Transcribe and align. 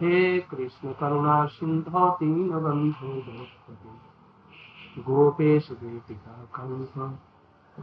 हे 0.00 0.40
कृष्ण 0.40 0.92
करुणा 0.92 1.46
सिंधो 1.46 2.10
दीनबन्धो 2.10 3.20
जगत्पते 3.20 4.10
गोपेश 5.02 5.72
गोपिका 5.72 6.44
कंस, 6.44 6.92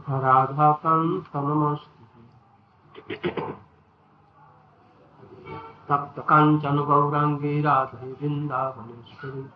राधा 0.08 0.72
कंस 0.72 1.30
नमस्ते 1.36 1.98
तप्त 5.90 6.22
कांचन 6.28 6.78
गौरांगी 6.78 7.62
राधे 7.62 8.12
वृंदावनेश्वरी 8.12 9.50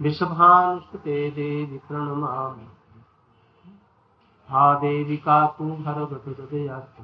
विषभानुसुते 0.00 1.30
देवी 1.30 1.78
प्रणमामि। 1.78 2.81
हा 4.52 4.78
देवी 4.78 5.16
काकुभरगतदयातु 5.16 7.02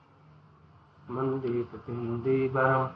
मन्दे 1.15 1.63
पतिं 1.63 2.21
देवरं। 2.21 2.89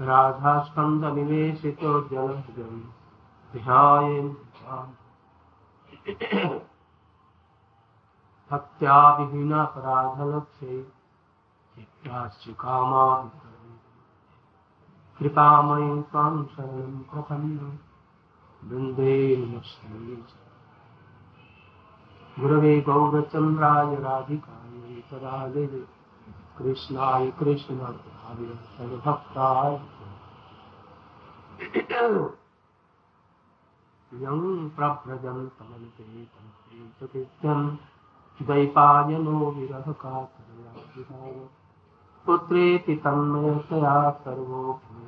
राधास्कन्दनिवेशितो 0.00 1.92
जलभुजं 2.10 2.74
ध्यायेन् 3.54 4.34
भक्त्या 8.50 8.98
विहीनापराधलक्ष्ये 9.16 10.76
कृपामयि 15.18 16.02
त्वां 16.10 16.44
शरणं 16.44 16.94
प्रपन्नं 17.10 17.72
वृन्दे 18.70 19.14
गुरवे 22.40 22.80
गौरचन्द्राय 22.80 23.94
राधिकायै 23.94 24.67
तदालये 25.10 25.86
कृष्णाय 26.58 27.30
कृष्णभक्ताय 27.30 28.46
सर्वभक्ताय। 28.46 29.72
यं 34.14 34.68
प्रव्रजन्तमन्ते 34.68 36.24
तन्त्रीतकृत्यं 36.24 37.60
द्वैपायनो 38.42 39.50
विरहकातरया 39.50 40.72
पुत्रेति 42.26 42.94
तन्मयतया 42.96 43.94
सर्वोऽपि 44.10 45.04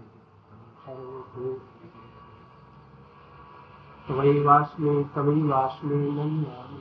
तवैवास्मि 4.09 4.95
तवैवास्मि 5.15 5.97
नन्यामि। 6.11 6.81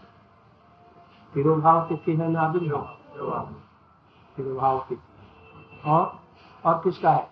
तिरुभाव 1.33 1.87
किसकी 1.89 2.11
है 2.11 2.35
आविर्भाव 2.35 3.45
तिरुभाव 4.37 4.79
की 4.79 4.97
और 5.85 6.19
और 6.65 6.81
किसका 6.83 7.11
है? 7.11 7.29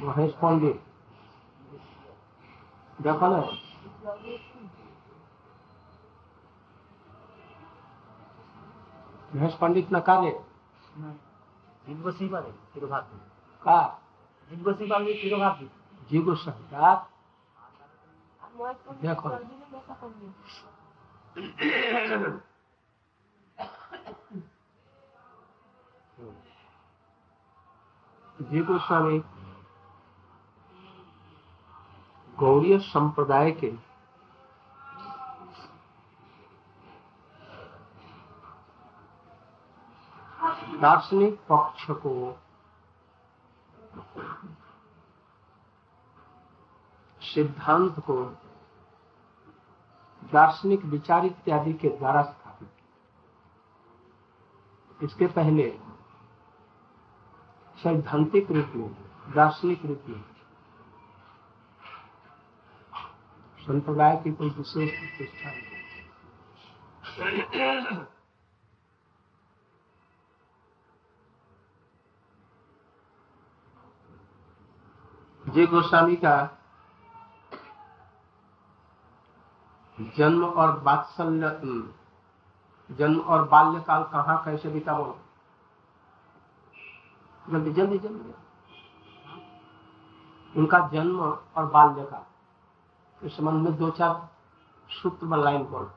महेश 0.00 0.32
पंडित 0.42 0.82
देखो 2.98 3.28
ना। 3.28 3.40
महेश 9.34 9.54
पंडित 9.54 9.90
ना 9.92 10.00
कार्य 10.00 10.30
जिनको 11.86 12.10
सिंह 12.10 12.40
तिरुभाव 12.74 13.00
का 13.62 13.80
जिनको 14.50 14.72
सिंह 14.72 14.90
तिरुभाव 15.22 15.58
जी 15.58 15.70
जिनको 16.10 16.34
देखो। 18.58 19.30
जी 28.40 28.60
गोस्वामी 28.62 29.18
गौड़ीय 32.38 32.78
संप्रदाय 32.78 33.50
के 33.52 33.70
दार्शनिक 40.80 41.38
पक्ष 41.48 41.86
को 41.90 42.12
सिद्धांत 47.22 47.98
को 48.00 48.14
दार्शनिक 50.32 50.84
विचार 50.84 51.24
इत्यादि 51.24 51.72
के 51.72 51.88
द्वारा 51.88 52.22
स्थापित। 52.22 52.68
इसके 55.02 55.26
पहले 55.26 55.78
सैद्धांतिक 57.82 58.50
रूप 58.50 58.72
में, 58.74 58.92
दार्शनिक 59.34 59.84
रूप 59.84 60.02
में। 60.08 60.24
संप्रदाय 63.60 64.16
की 64.16 64.32
कोई 64.32 64.50
विशेष 64.50 64.90
प्रतिष्ठा 64.90 65.50
जय 75.54 75.66
गोस्वामी 75.66 76.16
का 76.16 76.57
जन्म 80.00 80.44
और 80.44 80.80
बात्सल्य 80.80 81.46
हम्म, 81.46 81.92
जन्म 82.94 83.20
और 83.20 83.48
बाल्यकाल 83.48 84.02
कहा 84.02 84.42
कैसे 84.44 84.68
बीता 84.68 84.94
बोलो? 84.94 85.18
जल्दी 87.50 87.72
जल्दी 87.72 87.98
जल्दी। 87.98 88.34
उनका 90.60 90.88
जन्म 90.88 91.38
और 91.56 91.66
बाल्यकाल। 91.66 92.22
इस 93.26 93.36
संबंध 93.36 93.54
में 93.54 93.76
दो 93.76 93.90
चार 93.90 94.28
सूत्र 94.90 95.26
में 95.26 95.38
लाइन 95.38 95.64
बोलो। 95.64 95.90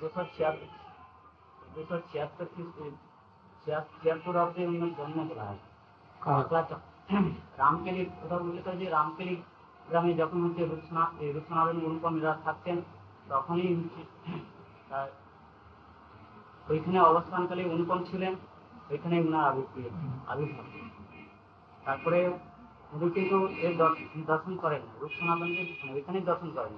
दो 0.00 0.08
सौ 0.08 0.24
छियासठ 0.24 0.64
दो 1.74 1.84
सौ 1.84 1.98
छिहत्तर 1.98 2.44
छिहत्तर 2.44 4.52
जन्म 4.52 5.28
बोला 5.28 5.42
है। 5.42 5.60
राम 7.58 7.84
के 7.84 7.90
लिए 7.90 8.88
राम 8.88 9.14
के 9.14 9.24
लिए 9.24 9.44
গ্রামে 9.90 10.12
যখন 10.22 10.38
হচ্ছে 10.44 10.62
এই 11.24 11.30
রূপসনাথের 11.34 11.86
অনুপমীরা 11.88 12.32
থাকতেন, 12.44 12.76
তখনই 13.30 13.70
হচ্ছে 13.78 14.02
ওইখানে 16.70 16.98
অবস্থানকালে 17.10 17.62
অনুপম 17.74 18.00
ছিলেন, 18.10 18.32
ওইখানে 18.90 19.16
উনার 19.26 19.44
আবির্ভাব 19.50 19.86
আবির্ভাব 20.32 20.66
তারপরে 21.84 22.18
উনি 22.94 23.06
কিন্তু 23.16 23.36
এর 23.66 23.74
দর্শন 24.30 24.54
করেন 24.62 24.82
রূপসনাথনকে 25.00 25.62
ওইখানেই 25.94 26.24
দর্শন 26.30 26.50
করেন। 26.56 26.74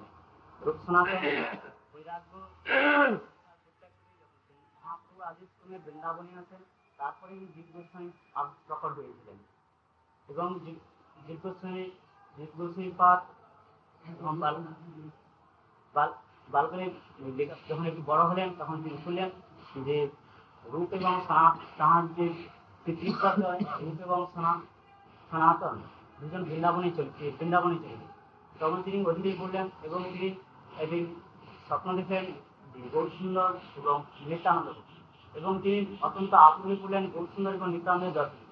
মহাপ্রভু 4.82 5.20
আদিত্যমে 5.30 5.78
বৃন্দাবনে 5.84 6.32
আছেন 6.42 6.62
তারপরে 6.98 7.32
জীব 7.54 7.66
প্রকট 8.66 8.92
হয়েছিলেন। 8.98 9.38
এবং 10.28 10.48
জীব 10.64 10.78
বালকনে 16.48 16.86
যখন 17.68 17.84
একটু 17.86 18.02
বড় 18.06 18.22
হলেন 18.24 18.48
তখন 18.58 18.76
তিনি 18.82 18.96
শুনলেন 19.04 19.28
যে 19.86 19.96
রূপ 20.64 20.90
এবং 20.92 21.14
যে 22.16 22.24
রূপ 23.80 23.98
এবং 24.00 24.20
সনাতন 25.30 25.76
দুজন 26.20 26.42
বৃন্দাবনে 26.44 26.90
চলছে 26.90 27.24
বৃন্দাবনে 27.38 27.76
তখন 28.54 28.78
তিনি 28.82 28.98
অধীরে 29.06 29.32
করলেন 29.38 29.66
এবং 29.82 30.00
তিনি 30.04 30.28
একদিন 30.78 31.04
স্বপ্ন 31.68 31.88
দেখলেন 31.96 32.24
গৌর 32.92 33.08
সুন্দর 33.18 33.50
এবং 33.76 33.96
নিত্যানন্দ 34.26 34.68
এবং 35.34 35.52
তিনি 35.62 35.78
অত্যন্ত 36.00 36.32
আগ্রহী 36.40 36.76
করলেন 36.76 37.04
গৌর 37.10 37.28
সুন্দর 37.34 37.52
এবং 37.54 37.68
নিত্যানন্দের 37.72 38.14
দর্শন 38.14 38.42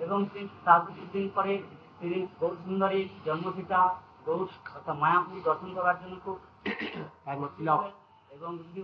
এবং 0.00 0.18
তিনি 0.24 0.46
তার 0.64 0.80
কিছুদিন 0.86 1.26
পরে 1.34 1.52
তিনি 2.00 2.18
গৌর 2.40 2.54
সুন্দরী 2.64 3.00
জন্মপিতা 3.26 3.80
গৌর 4.26 4.48
অর্থাৎ 4.74 4.96
মায়াপুর 5.02 5.36
দর্শন 5.48 5.70
করার 5.76 5.96
জন্য 6.00 6.14
খুব 6.24 6.36
এবং 8.34 8.50
রুগী 8.60 8.82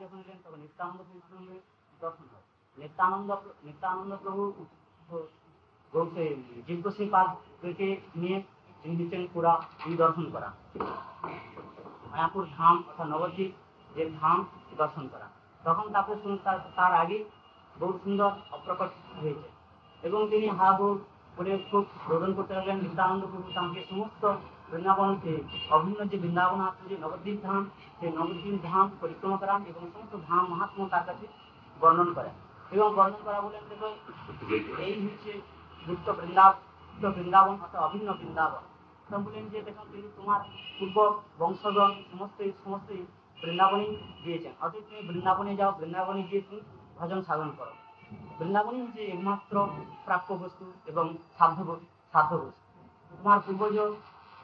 যখন 0.00 0.18
এলেন, 0.26 0.38
তখন 0.44 0.58
নিত্যানন্দ 0.64 1.00
প্রভুর 1.08 1.60
দর্শন 2.02 2.26
হয়। 2.32 2.44
নিত্যানন্দ 2.78 3.30
নিত্যানন্দ 3.66 4.12
প্রভু 4.22 4.42
গৌসে 5.92 6.26
জিজ্ঞসী 6.66 7.04
পাদকে 7.14 7.88
নিয়ে 8.20 8.38
তিনি 8.80 8.94
নিচ্ছেন 8.98 9.22
পুরা 9.32 9.52
দর্শন 10.02 10.26
করা। 10.34 10.48
মায়াপুর 12.12 12.44
ধাম 12.56 12.76
অর্থাৎ 12.88 13.08
নবদ্বীপ, 13.12 13.52
যে 13.94 14.02
ধাম, 14.20 14.38
দর্শন 14.80 15.04
করা। 15.12 15.26
তখন 15.64 15.86
তারপরে 15.94 16.18
তার 16.78 16.92
আগে 17.02 17.18
বহু 17.80 17.94
সুন্দর 18.04 18.30
অপ্রকট 18.54 18.90
হয়েছে। 19.22 19.48
এবং 20.02 20.30
তিনি 20.30 20.48
হা 20.48 20.78
বহু 20.78 20.98
বলে 21.36 21.58
খুব 21.70 21.84
রোদন 22.08 22.34
করতে 22.34 22.54
লাগলেন। 22.54 22.76
নিত্যানন্দ 22.76 23.22
প্রভু 23.22 23.52
তাঁকে 23.54 23.84
সমস্ত 23.90 24.24
বৃন্দাবনকে, 24.70 25.32
অভিন্ন 25.70 26.04
যে 26.04 26.16
বৃন্দাবন 26.18 26.60
আছে, 26.60 26.88
যে 26.88 26.96
নবদ্বীপ 27.00 27.38
ধাম, 27.42 27.70
সেই 28.00 28.12
নবদ্বীপ 28.12 28.56
ধাম 28.62 28.90
পরিক্রমা 29.00 29.36
করান 29.36 29.64
এবং 29.68 29.90
সমস্ত 29.94 30.16
ধাম 30.28 30.46
মহাত্ম 30.46 30.88
তার 30.90 31.04
কাছে 31.06 31.26
বর্ণন 31.80 32.14
করেন। 32.14 32.34
এবং 32.70 32.94
বর্ণন 32.96 33.20
করা 33.24 33.40
বলেন 33.40 33.62
দেখো 33.68 33.88
এই 34.78 35.06
হচ্ছে 35.06 35.32
যুক্ত 35.86 36.10
বৃন্দাবন 36.10 37.10
বৃন্দাবন 37.10 37.54
অর্থাৎ 37.62 37.82
অভিন্ন 37.82 38.12
বৃন্দাবন। 38.12 38.62
বলেন 39.24 39.48
যে 39.48 39.62
দেখুন, 39.62 39.86
তিনি 39.92 40.08
তোমার 40.16 40.40
পূর্ব 40.78 41.22
বংশগণ 41.38 41.92
সমস্ত 42.12 42.38
সমস্ত 42.64 42.92
বৃন্দাবনই 43.44 43.96
দিয়েছেন। 44.24 44.52
অর্থাৎ 44.60 44.82
তুমি 44.90 45.02
বৃন্দাবনে 45.08 45.56
যাও, 45.56 45.72
বৃন্দাবনে 45.78 46.22
গিয়ে 46.22 46.42
তুমি 46.42 46.60
ভজন 46.98 47.22
সাধন 47.22 47.50
করো। 47.58 47.81
বৃন্দাবনই 48.37 48.81
হচ্ছে 48.83 49.01
একমাত্র 49.07 49.55
প্রাপ্য 50.05 50.29
বস্তু 50.35 50.65
এবং 50.87 51.05
সাধ্য 51.37 51.59
সাধ্য 52.13 52.31
বস্তু 52.35 52.61
তোমার 53.11 53.39
পূর্বজ 53.45 53.75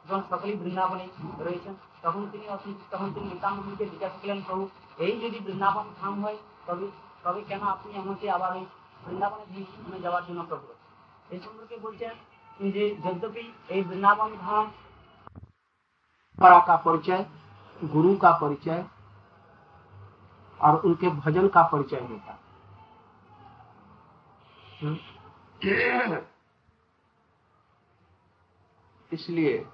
যখন 0.05 0.23
সকলেই 0.31 0.55
বৃন্দাবনে 0.55 1.05
রয়েছেন 1.39 1.73
তখন 2.03 2.23
তিনি 2.31 2.45
তখন 2.91 3.07
তিনি 3.13 3.25
নিতানন্দকে 3.29 3.85
জিজ্ঞাসা 3.85 4.17
করলেন 4.17 4.39
প্রভু 4.47 4.63
এই 4.97 5.13
যদি 5.23 5.37
বৃন্দাবন 5.39 5.85
ধাম 5.99 6.13
হয় 6.23 6.39
তবে 6.67 6.85
তবে 7.23 7.41
কেন 7.49 7.61
আপনি 7.67 7.89
আমাকে 7.97 8.25
আবার 8.31 8.51
ওই 8.53 8.65
বৃন্দাবনে 9.05 9.45
ধামে 9.75 9.99
যাওয়ার 10.05 10.23
জন্য 10.27 10.41
প্রভু 10.49 10.67
এই 11.29 11.39
সম্পর্কে 11.39 11.75
বলছেন 11.85 12.13
যে 12.67 12.83
यद्यपि 12.97 13.43
এই 13.69 13.81
वृंदावन 13.81 14.35
धाम 14.37 14.65
परा 16.37 16.59
का 16.59 16.75
परिचय 16.77 17.25
गुरु 17.75 18.15
का 18.17 18.31
परिचय 18.33 18.83
और 20.59 20.75
उनके 20.81 21.09
भजन 21.15 21.47
का 21.47 21.63
परिचय 21.63 21.99
होता 22.01 22.37
इसलिए 29.12 29.68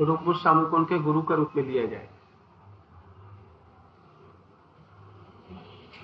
रूप 0.00 0.20
गोस्वामी 0.20 0.70
को 0.70 0.76
उनके 0.76 0.98
गुरु 0.98 1.22
के 1.22 1.36
रूप 1.36 1.52
में 1.56 1.62
लिया 1.62 1.86
जाए। 1.86 2.08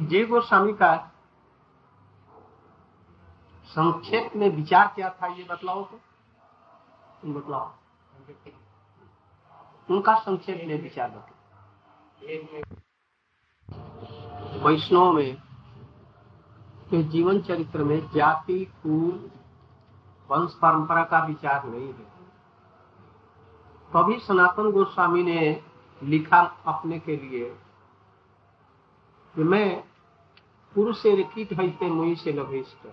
जीव 0.03 0.29
गोस्वामी 0.29 0.73
का 0.73 1.13
संक्षेप 3.65 4.37
में 4.37 4.49
विचार 4.49 4.93
क्या 4.95 5.11
था, 5.11 5.27
ये 5.27 5.45
बतलाओ 5.45 5.85
तो। 5.85 6.01
बतलाओ। 7.33 7.75
उनका 9.91 10.15
संक्षेप 10.15 10.63
में 10.67 10.83
विचार 10.83 11.11
बतलाओ। 11.11 11.35
वैष्णव 14.67 15.13
में 15.13 15.48
के 16.91 17.03
जीवन 17.05 17.41
चरित्र 17.43 17.85
में 17.85 17.99
जाति 18.11 18.65
कुल 18.83 19.31
वंश 20.29 20.55
परंपरा 20.55 21.03
का 21.05 21.19
विचार 21.27 21.65
नहीं 21.65 21.87
है। 21.87 22.07
तभी 23.91 24.19
सनातन 24.19 24.71
गोस्वामी 24.71 25.23
ने 25.23 25.41
लिखा 26.03 26.41
अपने 26.67 26.99
के 26.99 27.17
लिए 27.17 27.49
कि 29.35 29.43
मैं 29.45 29.69
पुरुष 30.75 31.03
से 31.03 31.15
रेखित 31.17 31.53
हईते 31.53 31.91
मुई 31.91 32.15
से 32.15 32.33
लभिष्ट 32.33 32.87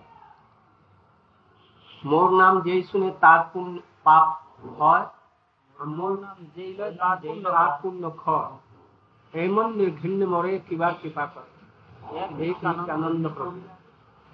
मोर 2.06 2.30
नाम 2.32 2.62
जय 2.62 2.82
सुने 2.82 3.10
तार 3.10 3.50
पुण्य 3.54 3.82
पाप 4.04 4.78
और 4.80 4.98
हाँ, 4.98 5.86
मोर 5.86 6.18
नाम 6.20 6.46
जय 6.56 6.90
तार 6.92 7.78
पुण्य 7.82 8.10
खय 8.20 9.44
एमन 9.44 9.76
निर्घिन्न 9.78 10.26
मरे 10.26 10.58
किबा 10.58 10.90
कृपा 10.92 11.26
कर। 11.26 12.42
एक 12.42 12.64
आनंद 12.64 13.26
प्रभु। 13.34 13.75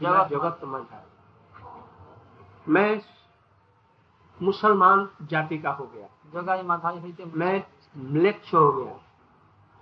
जगत 0.02 0.60
में 0.64 0.86
मैं 2.68 3.02
मुसलमान 4.42 5.08
जाति 5.22 5.58
का 5.58 5.70
हो 5.70 5.86
गया। 5.86 6.08
जगाई 6.32 6.62
मधाई 6.62 7.12
से 7.12 7.24
मैं 7.24 7.64
म्लेच्छ 7.96 8.54
हो 8.54 8.72
गया। 8.72 8.98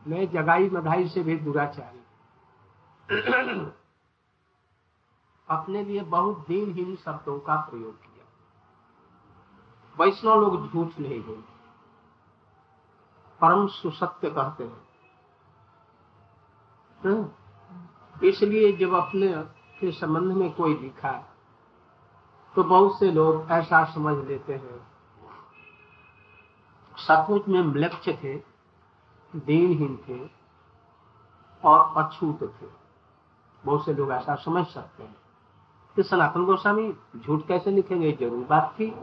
मैं 0.06 0.30
जगाई 0.30 0.70
मधाई 0.70 1.08
से 1.08 1.22
भी 1.22 1.36
दुराचारी। 1.36 2.00
अपने 5.48 5.84
लिए 5.84 6.00
बहुत 6.00 6.44
दिनहीन 6.48 6.96
शब्दों 6.96 7.38
का 7.38 7.56
प्रयोग 7.56 8.00
किया। 8.00 8.24
वैष्णव 10.04 10.40
लोग 10.40 10.72
झूठ 10.72 11.00
नहीं 11.00 11.24
बोलते। 11.24 11.60
परम 13.40 13.66
सुसत्य 13.66 14.30
कहते 14.30 14.64
हैं। 14.64 14.90
तो 17.06 17.34
इसलिए 18.26 18.76
जब 18.76 18.92
अपने 18.94 19.59
के 19.80 19.92
संबंध 19.92 20.32
में 20.32 20.52
कोई 20.52 20.74
लिखा 20.74 21.36
तो 22.56 22.64
बहुत 22.64 22.98
से 22.98 23.12
लोग 23.12 23.50
ऐसा 23.50 23.84
समझ 23.84 24.26
लेते 24.28 24.52
हैं। 24.54 24.88
सचमुच 26.96 27.48
में 27.48 27.62
म्लक्ष 27.62 28.08
थे, 28.08 28.36
दीनहीन 29.36 29.98
थे 30.08 30.30
और 31.64 32.04
अछूत 32.04 32.58
थे। 32.62 32.66
बहुत 33.64 33.84
से 33.84 33.94
लोग 33.94 34.10
ऐसा 34.10 34.34
समझ 34.34 34.66
सकते 34.66 35.02
हैं। 35.02 35.16
कि 35.96 36.02
सनातन 36.02 36.44
गोस्वामी 36.44 36.92
झूठ 37.16 37.46
कैसे 37.46 37.70
लिखेंगे? 37.70 38.12
ज़रूर 38.12 38.44
बात 38.44 38.74
थी। 38.80 38.94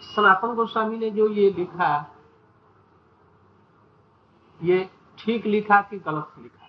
सनातन 0.00 0.54
गोस्वामी 0.54 0.98
ने 0.98 1.10
जो 1.10 1.28
ये 1.28 1.50
लिखा, 1.50 2.16
ये 4.62 4.90
ठीक 5.18 5.46
लिखा 5.46 5.82
कि 5.82 5.98
गलत 5.98 6.30
लिखा? 6.38 6.65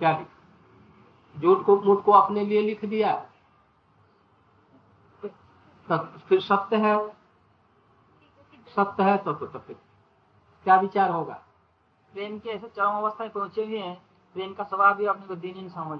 क्या 0.00 0.18
लिखा 0.18 1.40
झूठ 1.40 1.64
को 1.64 1.80
मूठ 1.80 2.02
को 2.04 2.12
अपने 2.12 2.44
लिए 2.44 2.62
लिख 2.62 2.84
दिया। 2.84 3.12
तो 5.88 5.98
फिर 5.98 6.40
सत्य 6.40 6.76
है 6.76 7.08
सत्य 8.76 9.02
है 9.02 9.16
तो, 9.18 9.32
तो, 9.32 9.46
तो 9.46 9.58
फिर 9.58 9.76
क्या 10.64 10.80
विचार 10.80 11.10
होगा? 11.10 11.34
प्रेम 12.12 12.38
के 12.38 12.48
ऐसे 12.48 12.68
चरम 12.68 12.90
अवस्था 12.90 13.24
में 13.24 13.32
पहुँचे 13.32 13.64
हुए 13.64 13.78
हैं। 13.78 14.02
तो 14.34 14.40
इनका 14.40 14.64
स्वभाव 14.64 14.94
भी 14.94 15.06
अपने 15.06 15.26
को 15.26 15.34
दीन 15.34 15.68
समझ 15.68 15.98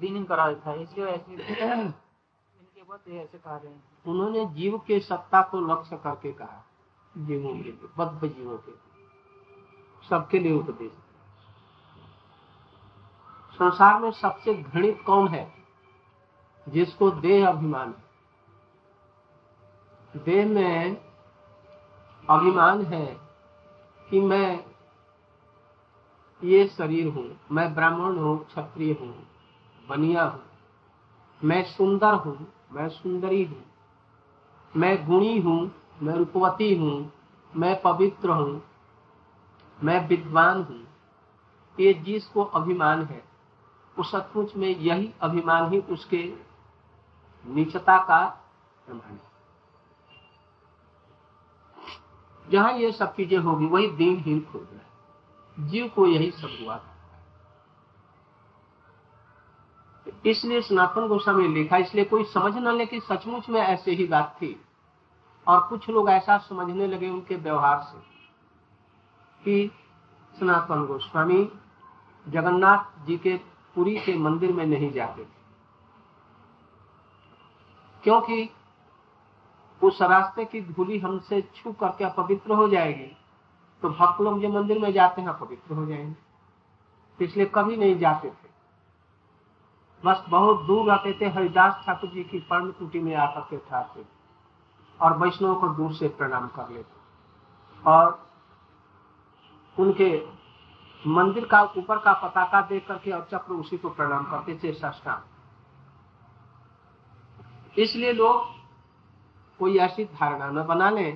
दीन 0.00 0.24
करा 0.24 0.48
देता 0.48 0.70
है। 0.70 0.82
इसलिए 0.82 1.06
ऐसे 1.06 1.32
इनके 1.82 2.82
बहुत 2.82 3.08
ऐसे 3.08 3.38
कहा 3.38 3.56
रहे 3.56 3.72
हैं। 3.72 3.84
उन्होंने 4.06 4.46
जीव 4.46 4.78
के 4.78 5.00
सत्ता 5.00 5.42
को 5.42 5.60
लक्ष्य 5.60 5.96
करके 5.96 6.32
कहा 6.32 6.64
जीवों 7.16 7.50
के 7.50 7.62
लिए 7.62 7.88
बद्ध 7.98 8.28
जीवों 8.28 8.58
के 8.58 8.72
सबके 10.08 10.38
लिए 10.38 10.52
उपदेश। 10.52 10.92
संसार 13.62 14.00
में 14.00 14.10
सबसे 14.10 14.54
घृणित 14.54 15.02
कौन 15.06 15.28
है? 15.28 15.54
जिसको 16.68 17.10
देह 17.10 17.48
अभिमान 17.48 17.88
है। 17.88 18.04
देह 20.24 20.46
में 20.46 20.96
अभिमान 22.30 22.82
है 22.82 23.20
कि 24.10 24.20
मैं 24.20 24.64
ये 26.44 26.66
शरीर 26.66 27.06
हूँ, 27.06 27.36
मैं 27.52 27.74
ब्राह्मण 27.74 28.18
हूँ, 28.18 28.46
क्षत्रिय 28.46 28.92
हूँ, 29.00 29.26
बनिया 29.88 30.24
हूँ। 30.24 30.42
मैं 31.44 31.64
सुंदर 31.64 32.14
हूँ, 32.14 32.52
मैं 32.72 32.88
सुंदरी 32.88 33.44
हूँ। 33.44 33.64
मैं 34.76 35.06
गुणी 35.06 35.40
हूँ, 35.40 35.74
मैं 36.02 36.14
रूपवती 36.14 36.74
हूँ, 36.74 37.12
मैं 37.56 37.82
पवित्र 37.82 38.30
हूँ, 38.30 38.62
मैं 39.82 40.08
विद्वान 40.08 40.62
हूँ। 40.62 40.86
ये 41.80 41.94
जिसको 41.94 42.44
अभिमान 42.44 43.02
है 43.02 43.29
उस 43.96 44.10
सचमुच 44.10 44.54
में 44.56 44.68
यही 44.68 45.12
अभिमान 45.20 45.70
ही 45.72 45.78
उसके 45.90 46.22
नीचता 47.44 47.96
का 47.98 48.24
प्रमाण 48.86 49.10
है। 49.10 49.28
जहाँ 52.46 52.72
ये 52.72 52.92
सब 52.92 53.14
चीज़ें 53.16 53.38
होगी, 53.38 53.66
वही 53.66 53.86
दीनहीन 53.88 54.40
खोज 54.42 54.62
रहा 54.62 54.74
है 54.74 55.68
जीव 55.68 55.88
को 55.88 56.06
यही 56.06 56.30
सब 56.30 56.56
हुआ 56.60 56.80
इसलिए 60.26 60.60
सनातन 60.60 61.06
गोस्वामी 61.08 61.46
लिखा, 61.48 61.76
इसलिए 61.76 62.04
कोई 62.04 62.24
समझ 62.24 62.54
न 62.54 62.74
ले 62.76 62.86
कि 62.86 63.00
सचमुच 63.00 63.48
में 63.48 63.60
ऐसे 63.60 63.90
ही 63.90 64.06
बात 64.06 64.36
थी। 64.42 64.60
और 65.46 65.60
कुछ 65.60 65.88
लोग 65.90 66.08
ऐसा 66.10 66.36
समझने 66.38 66.86
लगे 66.86 67.08
उनके 67.08 67.36
व्यवहार 67.36 67.80
से 67.82 67.98
कि 69.42 69.70
सनातन 70.34 70.84
गोस्वामी 70.86 71.48
जगन्नाथ 72.26 73.06
जी 73.06 73.16
के 73.18 73.36
पुरी 73.74 74.00
के 74.00 74.18
मंदिर 74.18 74.52
में 74.52 74.66
नहीं 74.66 74.92
जाते 74.92 75.24
थे। 75.24 75.40
क्योंकि 78.02 78.50
उस 79.82 80.02
रास्ते 80.02 80.44
की 80.44 80.60
धूली 80.60 80.98
हमसे 80.98 81.42
छू 81.54 81.72
करके 81.72 82.04
अपवित्र 82.04 82.52
हो 82.52 82.68
जाएगी 82.68 83.16
तो 83.82 83.88
भक्त 83.88 84.20
लोग 84.20 84.40
जो 84.40 84.48
मंदिर 84.48 84.78
में 84.78 84.92
जाते 84.92 85.22
हैं 85.22 85.38
पवित्र 85.38 85.74
हो 85.74 85.86
जाएँगे। 85.86 87.24
इसलिए 87.24 87.46
कभी 87.46 87.76
नहीं 87.76 87.98
जाते 87.98 88.30
थे। 88.30 88.50
बस 90.04 90.24
बहुत 90.28 90.64
दूर 90.64 90.90
रहते 90.90 91.18
थे, 91.20 91.28
हरिदास 91.28 91.82
ठाकुर 91.86 92.10
जी 92.10 92.24
की 92.24 92.38
पर्ण 92.38 92.70
कुटी 92.70 93.00
में 93.00 93.14
आकर 93.14 93.40
के 93.40 93.56
ठहरते 93.56 94.04
और 95.00 95.16
वैष्णव 95.18 95.60
को 95.60 95.68
दूर 95.68 95.92
से 95.92 96.08
प्रणाम 96.08 96.48
कर 96.48 96.68
लेते 96.68 96.96
और 97.90 98.28
उनके 99.78 100.39
मंदिर 101.06 101.44
का 101.44 101.62
ऊपर 101.76 101.98
का 101.98 102.12
पताका 102.22 102.60
देख 102.60 102.86
करके 102.88 103.10
और 103.10 103.28
चक्र 103.32 103.52
उसी 103.54 103.76
को 103.78 103.88
प्रणाम 103.90 104.24
करते 104.24 104.54
थे, 104.62 104.72
साष्टांग। 104.72 105.22
इसलिए 107.78 108.12
लोग 108.12 108.44
कोई 109.60 109.78
ऐसी 109.78 110.04
धारणा 110.04 110.50
न 110.50 110.66
बना 110.66 110.90
ले 110.90 111.12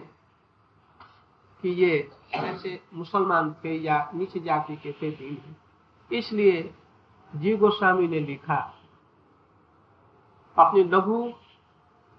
कि 1.64 1.68
ये 1.74 2.10
ऐसे 2.34 2.80
मुसलमान 2.94 3.52
थे 3.64 3.74
या 3.76 4.10
नीच 4.14 4.36
जाति 4.38 4.76
के 4.76 4.92
थे 4.92 5.10
दीन 5.10 5.54
इसलिए 6.10 6.74
जीव 7.32 7.58
गोस्वामी 7.58 8.08
ने 8.08 8.20
लिखा 8.20 8.56
अपने 10.56 10.82
लघु 10.84 11.32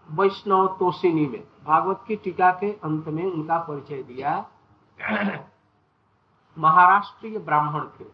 वैष्णव 0.09 0.67
तोषिनी 0.79 1.25
में, 1.27 1.43
भागवत 1.65 2.03
की 2.07 2.15
टीका 2.15 2.51
के 2.51 2.71
अंत 2.83 3.07
में 3.07 3.23
उनका 3.25 3.57
परिचय 3.59 4.03
दिया। 4.03 4.31
महाराष्ट्रीय 6.57 7.39
ब्राह्मण 7.39 7.87
थे 7.99 8.05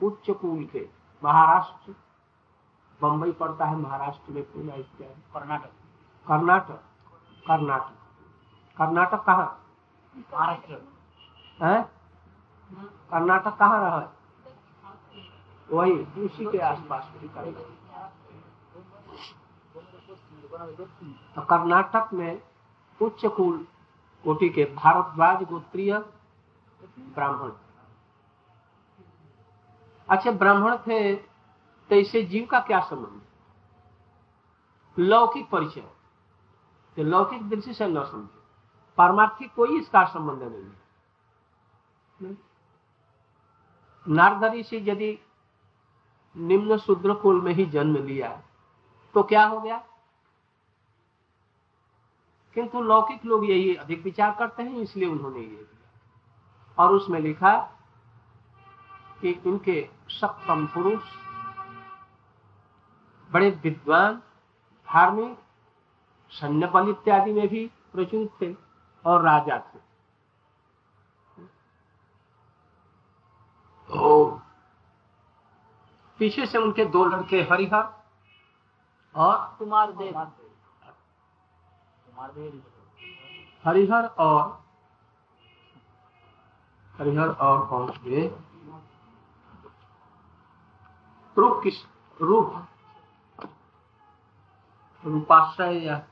उच्च 0.00 0.30
कुल 0.30 0.64
के 0.64 0.88
महाराष्ट्र 1.24 1.94
बंबई 3.02 3.32
पड़ता 3.32 3.64
है 3.64 3.76
महाराष्ट्र 3.76 4.32
में 4.32 4.42
पूरा 4.42 4.74
इत्यादि 4.74 5.22
कर्नाटक। 5.32 5.70
कर्नाटक 6.26 6.82
कर्नाटक। 7.46 7.94
कर्नाटक 8.78 9.24
कहाँ? 9.24 9.64
महाराष्ट्र। 10.14 10.82
है? 11.62 11.82
कर्नाटक 13.10 13.56
कहाँ 13.56 13.80
रहा 13.80 13.98
है? 13.98 14.10
वही 15.72 16.24
उसी 16.24 16.46
के 16.46 16.58
आसपास 16.58 17.10
तो 21.34 21.42
कर्नाटक 21.42 22.10
में 22.12 22.42
उच्च 23.00 23.26
कुल 23.26 23.66
कोटि 24.24 24.48
के 24.48 24.64
भारद्वाज 24.64 25.42
गोत्रीय 25.42 25.98
ब्राह्मण। 26.80 27.50
अच्छा 30.08 30.30
ब्राह्मण 30.32 30.76
थे 30.78 31.14
तो 31.14 31.94
इसे 31.94 32.22
जीव 32.24 32.46
का 32.46 32.60
क्या 32.60 32.80
संबंध? 32.80 33.20
लौकिक 34.96 35.48
परिचय। 35.50 35.80
तो 36.96 37.02
लौकिक 37.02 37.48
दृष्टि 37.48 37.74
से 37.74 37.86
न 37.86 38.04
समझे। 38.04 38.38
पारमार्थिक 38.98 39.52
कोई 39.54 39.78
इसका 39.80 40.04
संबंध 40.04 40.42
नहीं 40.42 40.62
है। 42.20 42.36
नारदरी 44.06 44.62
से 44.62 44.78
यदि 44.80 45.18
निम्न 46.36 46.76
शूद्र 46.78 47.14
कुल 47.14 47.40
में 47.40 47.52
ही 47.52 47.64
जन्म 47.66 47.96
लिया 47.96 48.30
तो 49.14 49.22
क्या 49.22 49.44
हो 49.44 49.60
गया? 49.60 49.78
किंतु 52.56 52.80
लौकिक 52.82 53.24
लोग 53.24 53.44
यही 53.44 53.74
अधिक 53.76 54.02
विचार 54.04 54.34
करते 54.38 54.62
हैं, 54.62 54.76
इसलिए 54.76 55.08
उन्होंने 55.08 55.40
ये 55.40 55.66
और 56.78 56.92
उसमें 56.92 57.20
लिखा 57.20 57.56
कि 59.20 59.30
इनके 59.46 59.80
सप्तम 60.10 60.66
पुरुष 60.66 61.02
बड़े 63.30 63.50
विद्वान 63.62 64.14
धार्मिक 64.88 65.38
सैन्य 66.32 66.66
बल 66.66 66.88
इत्यादि 66.88 67.32
में 67.32 67.48
भी 67.48 67.66
प्रचुर 67.92 68.28
थे 68.42 68.54
और 69.04 69.22
राजा 69.22 69.58
थे। 69.58 69.78
तो 73.88 74.26
पीछे 76.18 76.46
से 76.46 76.58
उनके 76.58 76.84
दो 76.84 77.04
लड़के 77.04 77.42
हरिहर 77.42 77.84
और 79.14 79.36
कुमार 79.58 79.92
देव 79.92 80.12
कुमार 82.06 82.30
देव 82.32 82.62
हरिहर 83.64 84.06
और 84.18 84.67
हरिहर 86.98 87.28
और 87.28 87.66
कौन 87.66 87.90
थे 87.92 88.26
रूप 91.38 91.60
किस 91.62 91.74
रूप। 92.20 92.66
रूपाश्रय 95.04 95.78
या 95.86 96.06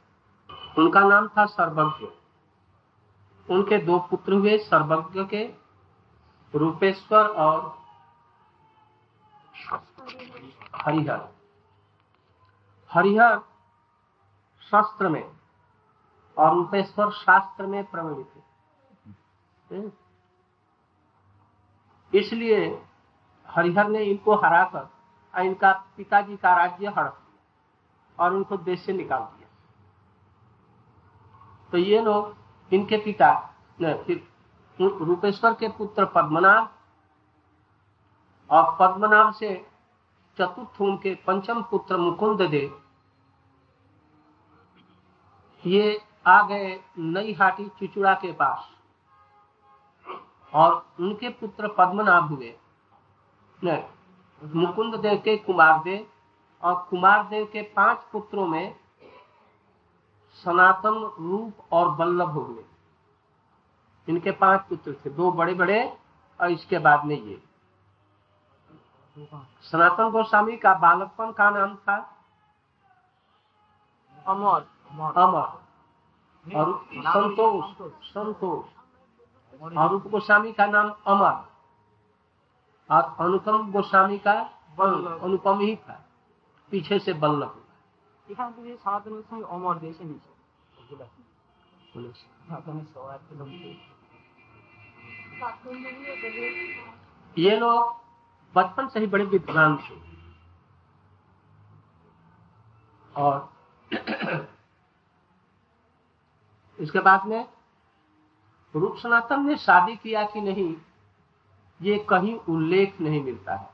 उनका 0.79 1.01
नाम 1.01 1.29
था 1.29 1.47
सर्वज्ञ। 1.47 2.07
उनके 3.51 3.79
दो 3.79 3.99
पुत्र 3.99 4.33
हुए 4.33 4.59
सर्वज्ञ 4.59 5.25
के 5.25 5.43
रूपेश्वर 6.59 7.29
और 7.29 7.79
हरिहर। 10.77 11.29
हरिहर 12.91 13.39
शास्त्र 14.63 15.09
में 15.09 15.37
और 16.39 16.55
रूपेश्वर 16.55 17.11
शास्त्र 17.11 17.67
में 17.67 17.85
प्रमाणित 17.85 18.33
है 19.73 20.06
इसलिए 22.17 22.59
हरिहर 23.49 23.89
ने 23.89 24.03
इनको 24.05 24.35
हराकर 24.37 25.43
इनका 25.45 25.73
पिताजी 25.97 26.37
का 26.37 26.55
राज्य 26.57 26.87
हड़प 26.89 27.19
दिया 27.21 27.43
और 28.19 28.35
उनको 28.35 28.57
देश 28.59 28.85
से 28.85 28.93
निकाल 28.93 29.21
दिया। 29.21 29.49
तो 31.73 31.79
ये 31.79 32.01
लोग 32.03 32.75
इनके 32.75 32.97
पिता 32.99 33.31
रूपेश्वर 34.79 35.55
के 35.55 35.69
पुत्र 35.69 36.05
पद्मनाभ 36.07 36.69
और 38.51 38.77
पद्मनाभ 38.81 39.33
से 39.35 39.55
चतुर्थ 40.39 40.81
उनके 40.81 41.15
पंचम 41.27 41.63
पुत्र 41.63 41.97
मुकुंद 41.97 42.43
दे 42.43 42.71
ये 45.65 46.01
आ 46.27 46.43
गए 46.49 46.69
नई 46.99 47.33
हाटी 47.33 47.69
चुचुड़ा 47.79 48.15
के 48.15 48.33
पास। 48.33 48.69
और 50.55 50.87
उनके 51.01 51.29
पुत्र 51.31 51.69
पद्मनाभ 51.69 52.25
हुए। 52.25 52.55
मुकुंद 54.43 54.95
देव 54.95 55.19
के 55.19 55.37
कुमार 55.37 55.83
देव 55.83 56.07
और 56.63 56.75
कुमार 56.91 57.27
देव 57.29 57.45
के 57.45 57.63
पाँच 57.77 57.99
पुत्रों 58.13 58.47
में 58.47 58.77
सनातन 60.37 61.11
रूप 61.21 61.73
और 61.73 61.91
बल्लभ 61.91 62.31
हुए। 62.31 62.65
इनके 64.09 64.31
पाँच 64.31 64.61
पुत्र 64.69 64.95
थे 65.05 65.11
दो 65.11 65.31
बड़े 65.33 65.55
बड़े 65.55 65.81
और 66.41 66.51
इसके 66.51 66.79
बाद 66.79 67.05
में 67.05 67.17
ये। 67.17 67.43
सनातन 69.63 70.11
गोस्वामी 70.11 70.57
का 70.57 70.75
बालकपन 70.75 71.33
का 71.33 71.51
नाम 71.51 71.75
था? 71.77 71.97
अमर। 74.27 74.67
अमर। 75.17 75.67
और 76.47 76.73
संतोष 76.97 77.91
संतोष। 78.05 78.76
और 79.62 79.90
रूप 79.90 80.08
गोस्वामी 80.08 80.52
का 80.52 80.66
नाम 80.68 80.90
अमर 81.08 81.36
और 82.90 83.16
अनुपम 83.20 83.72
गोस्वामी 83.72 84.18
का 84.20 84.34
अनुपम 84.80 85.60
ही 85.60 85.76
था 85.78 85.98
पीछे 86.72 87.00
से 87.00 87.14
बल्लभ 87.16 87.58
এখান 88.28 88.50
থেকে 88.54 88.72
সনাতন 88.84 89.12
গোস্বামী 89.14 89.44
অমর 89.54 89.76
দেশে 89.80 90.04
নিচে 90.06 90.30
ये 97.36 97.54
लोग 97.58 97.80
बचपन 98.56 98.88
से 98.88 99.00
ही 99.00 99.08
बड़े 99.08 99.26
विद्वान 99.28 99.72
थे 99.78 99.96
और 103.16 103.36
इसके 106.80 107.00
बाद 107.02 107.26
में 107.26 107.42
रूप 108.77 108.97
सनातन 108.97 109.47
ने 109.47 109.57
शादी 109.57 109.97
किया 109.97 110.25
कि 110.25 110.41
नहीं 110.41 110.75
ये 111.81 111.99
कहीं 112.09 112.35
उल्लेख 112.49 113.01
नहीं 113.01 113.23
मिलता 113.25 113.55
है। 113.55 113.71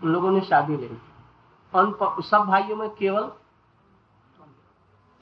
उन 0.00 0.08
लोगों 0.08 0.30
ने 0.30 0.40
शादी 0.40 0.76
नहीं 0.76 0.88
की। 0.88 2.22
सब 2.22 2.44
भाइयों 2.46 2.76
में 2.76 2.88
केवल 2.90 3.30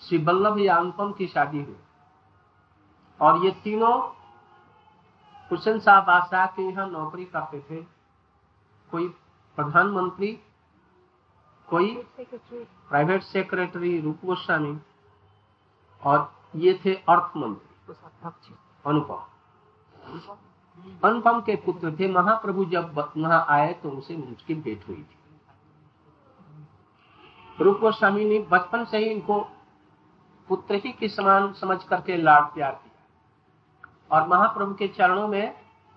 श्री 0.03 0.19
वल्लभ 0.19 0.59
या 0.59 0.77
अनुपम 0.77 1.13
की 1.13 1.27
शादी 1.27 1.63
हुई। 1.63 1.77
और 3.21 3.45
ये 3.45 3.51
तीनों 3.65 3.95
हुसैन 5.51 5.79
साहब 5.81 6.05
बादशाह 6.05 6.47
के 6.47 6.63
यहाँ 6.63 6.89
नौकरी 6.89 7.25
करते 7.27 7.61
थे। 7.61 7.83
कोई 8.93 9.09
प्रधानमंत्री 9.59 10.33
कोई 11.69 11.95
प्राइवेट 12.21 13.23
सेक्रेटरी 13.23 14.01
रूप 14.01 14.25
गोस्वामी 14.25 14.79
और 16.03 16.33
ये 16.57 16.81
थे 16.85 16.95
अर्थ 16.95 17.37
मंत्री 17.37 17.68
अनुपम। 18.85 19.21
अनुपम 21.05 21.41
के 21.41 21.57
पुत्र 21.57 21.91
थे, 21.93 22.09
महाप्रभु 22.09 22.65
जब 22.65 22.99
वहाँ 23.17 23.45
आए 23.49 23.73
तो 23.73 23.91
उनसे 23.91 24.15
उनकी 24.15 24.55
भेंट 24.55 24.89
हुई 24.89 24.97
थी। 24.97 25.17
रूप 27.59 27.79
गोस्वामी 27.81 28.25
ने 28.25 28.39
बचपन 28.51 28.85
से 28.85 28.99
ही 28.99 29.05
इनको 29.05 29.41
पुत्र 30.49 30.75
ही 30.75 30.93
के 30.93 31.09
समान 31.09 31.53
समझ 31.53 31.83
करके 31.85 32.17
लाड 32.17 32.45
प्यार 32.45 32.73
किया 32.73 34.17
और 34.17 34.29
महाप्रभु 34.29 34.75
के 34.75 34.89
चरणों 34.89 35.29
में 35.29 35.55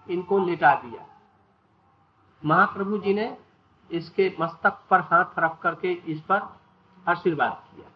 इनको 0.08 0.40
लिटा 0.46 0.74
दिया। 0.76 1.06
महाप्रभु 2.44 2.98
जी 2.98 3.14
ने 3.14 3.38
इसके 3.90 4.36
मस्तक 4.40 4.80
पर 4.90 5.00
हाथ 5.02 5.40
रख 5.40 5.60
करके 5.60 5.92
इस 5.92 6.22
पर 6.22 6.42
आशीर्वाद 7.06 7.64
किया। 7.68 7.88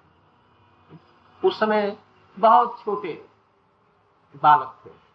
उस 1.44 1.60
समय 1.60 1.98
बहुत 2.38 2.80
छोटे 2.80 3.14
बालक 4.44 4.82
थे। 4.86 5.06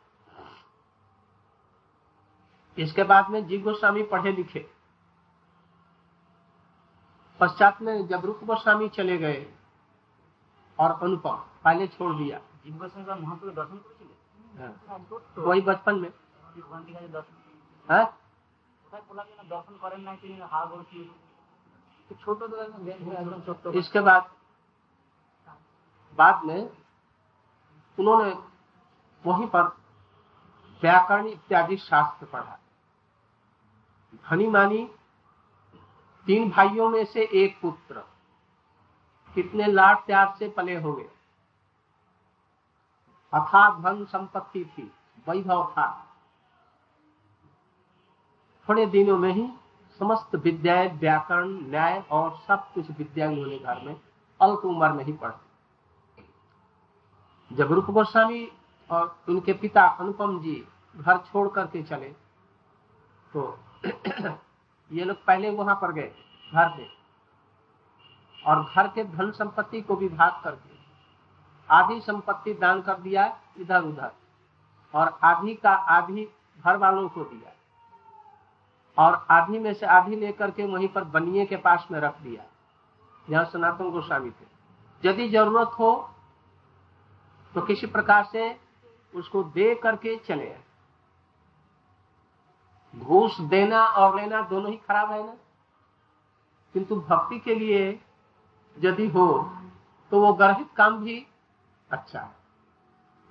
इसके 2.82 3.04
बाद 3.04 3.30
में 3.30 3.46
जीव 3.46 3.62
गोस्वामी 3.62 4.02
पढ़े 4.02 4.32
लिखे। 4.32 4.70
पश्चात 7.40 7.82
में 7.82 8.06
जब 8.06 8.24
रूप 8.24 8.40
गोस्वामी 8.44 8.88
चले 8.88 9.18
गए 9.18 9.54
और 10.78 10.90
अनुपम 11.02 11.36
पहले 11.64 11.88
छोड़ 11.88 12.16
दिया। 12.16 12.38
जीव 12.38 12.78
गोस्वामी 12.78 13.06
का 13.06 13.14
महापुरुष 13.14 13.54
दर्शन 13.54 13.84
हाँ। 14.58 15.06
वही 15.38 15.60
बचपन 15.60 15.94
में। 15.94 16.12
हाँ? 17.90 18.16
इसके 23.74 24.00
बाद 24.00 24.30
बाद 26.18 26.44
में 26.44 26.70
उन्होंने 27.98 28.49
वहीं 29.26 29.46
पर 29.46 29.62
व्याकरण 30.82 31.26
इत्यादि 31.26 31.76
शास्त्र 31.76 32.26
पढ़ा। 32.26 32.58
धनी 34.30 34.46
मानी, 34.46 34.90
तीन 36.26 36.50
भाइयों 36.50 36.88
में 36.88 37.04
से 37.04 37.28
एक 37.32 37.60
पुत्र। 37.60 38.04
कितने 39.34 39.66
लाड 39.66 39.96
प्यार 39.96 40.36
से 40.38 40.48
पले 40.48 40.76
होंगे। 40.76 41.10
अथा 43.34 43.80
धन 43.80 44.04
संपत्ति 44.04 44.64
थी, 44.64 44.92
वैभव 45.28 45.70
था। 45.70 46.06
थोड़े 48.68 48.86
दिनों 48.86 49.18
में 49.18 49.32
ही 49.32 49.52
समस्त 49.98 50.34
विद्याएँ, 50.34 50.88
व्याकरण, 50.88 51.48
न्याय 51.48 52.04
और 52.10 52.38
सब 52.48 52.72
कुछ 52.72 52.90
विद्या 52.90 53.28
उन्होंने 53.28 53.58
घर 53.58 53.80
में 53.80 54.00
अल्प 54.40 54.60
उम्र 54.64 54.92
में 54.92 55.04
ही 55.04 55.12
पढ़ 55.12 55.32
जब 57.52 57.72
रूप 57.72 57.84
गोस्वामी 57.84 58.52
और 58.90 59.16
उनके 59.28 59.52
पिता 59.52 59.86
अनुपम 60.00 60.38
जी 60.40 60.54
घर 60.96 61.18
छोड़ 61.18 61.48
करके 61.48 61.82
चले। 61.82 62.08
तो 63.32 63.58
ये 64.92 65.04
लोग 65.04 65.24
पहले 65.24 65.50
वहाँ 65.50 65.74
पर 65.82 65.92
गए, 65.92 66.12
घर 66.52 66.68
पे। 66.68 66.88
और 68.46 68.62
घर 68.64 68.88
के 68.88 69.04
धन 69.04 69.30
संपत्ति 69.30 69.80
को 69.80 69.96
विभाग 69.96 70.40
करके 70.44 70.78
आधी 71.70 72.00
संपत्ति 72.00 72.54
दान 72.54 72.80
कर 72.82 72.94
दिया 72.94 73.24
इधर 73.60 73.82
उधर 73.82 74.10
और 74.94 75.18
आधी 75.24 75.54
का 75.54 75.70
आधी 75.70 76.24
घर 76.64 76.76
वालों 76.76 77.08
को 77.08 77.24
दिया 77.24 77.52
और 78.98 79.26
आधी 79.30 79.58
में 79.58 79.72
से 79.74 79.86
आधी 79.86 80.16
लेकर 80.16 80.50
के 80.50 80.64
वहीं 80.66 80.88
पर 80.88 81.04
बनिए 81.04 81.44
के 81.46 81.56
पास 81.56 81.86
में 81.90 82.00
रख 82.00 82.20
दिया। 82.20 82.44
जहाँ 83.28 83.44
सनातन 83.44 83.90
गोस्वामी 83.90 84.30
थे। 84.30 85.08
यदि 85.08 85.28
ज़रूरत 85.28 85.70
हो 85.78 85.92
तो 87.54 87.60
किसी 87.60 87.86
प्रकार 87.86 88.24
से 88.24 88.50
उसको 89.14 89.42
दे 89.42 89.74
करके 89.74 90.16
चले 90.16 90.56
घूस 92.96 93.40
देना 93.40 93.84
और 93.84 94.16
लेना 94.16 94.40
दोनों 94.42 94.70
ही 94.70 94.76
खराब 94.76 95.10
है 95.10 95.26
ना? 95.26 95.34
किंतु 96.72 96.96
भक्ति 96.96 97.38
के 97.38 97.54
लिए 97.54 98.00
यदि 98.78 99.06
हो 99.08 99.26
तो 100.10 100.20
वो 100.20 100.32
गर्भित 100.32 100.68
काम 100.76 100.98
भी 101.04 101.26
अच्छा 101.90 102.20
है। 102.20 102.30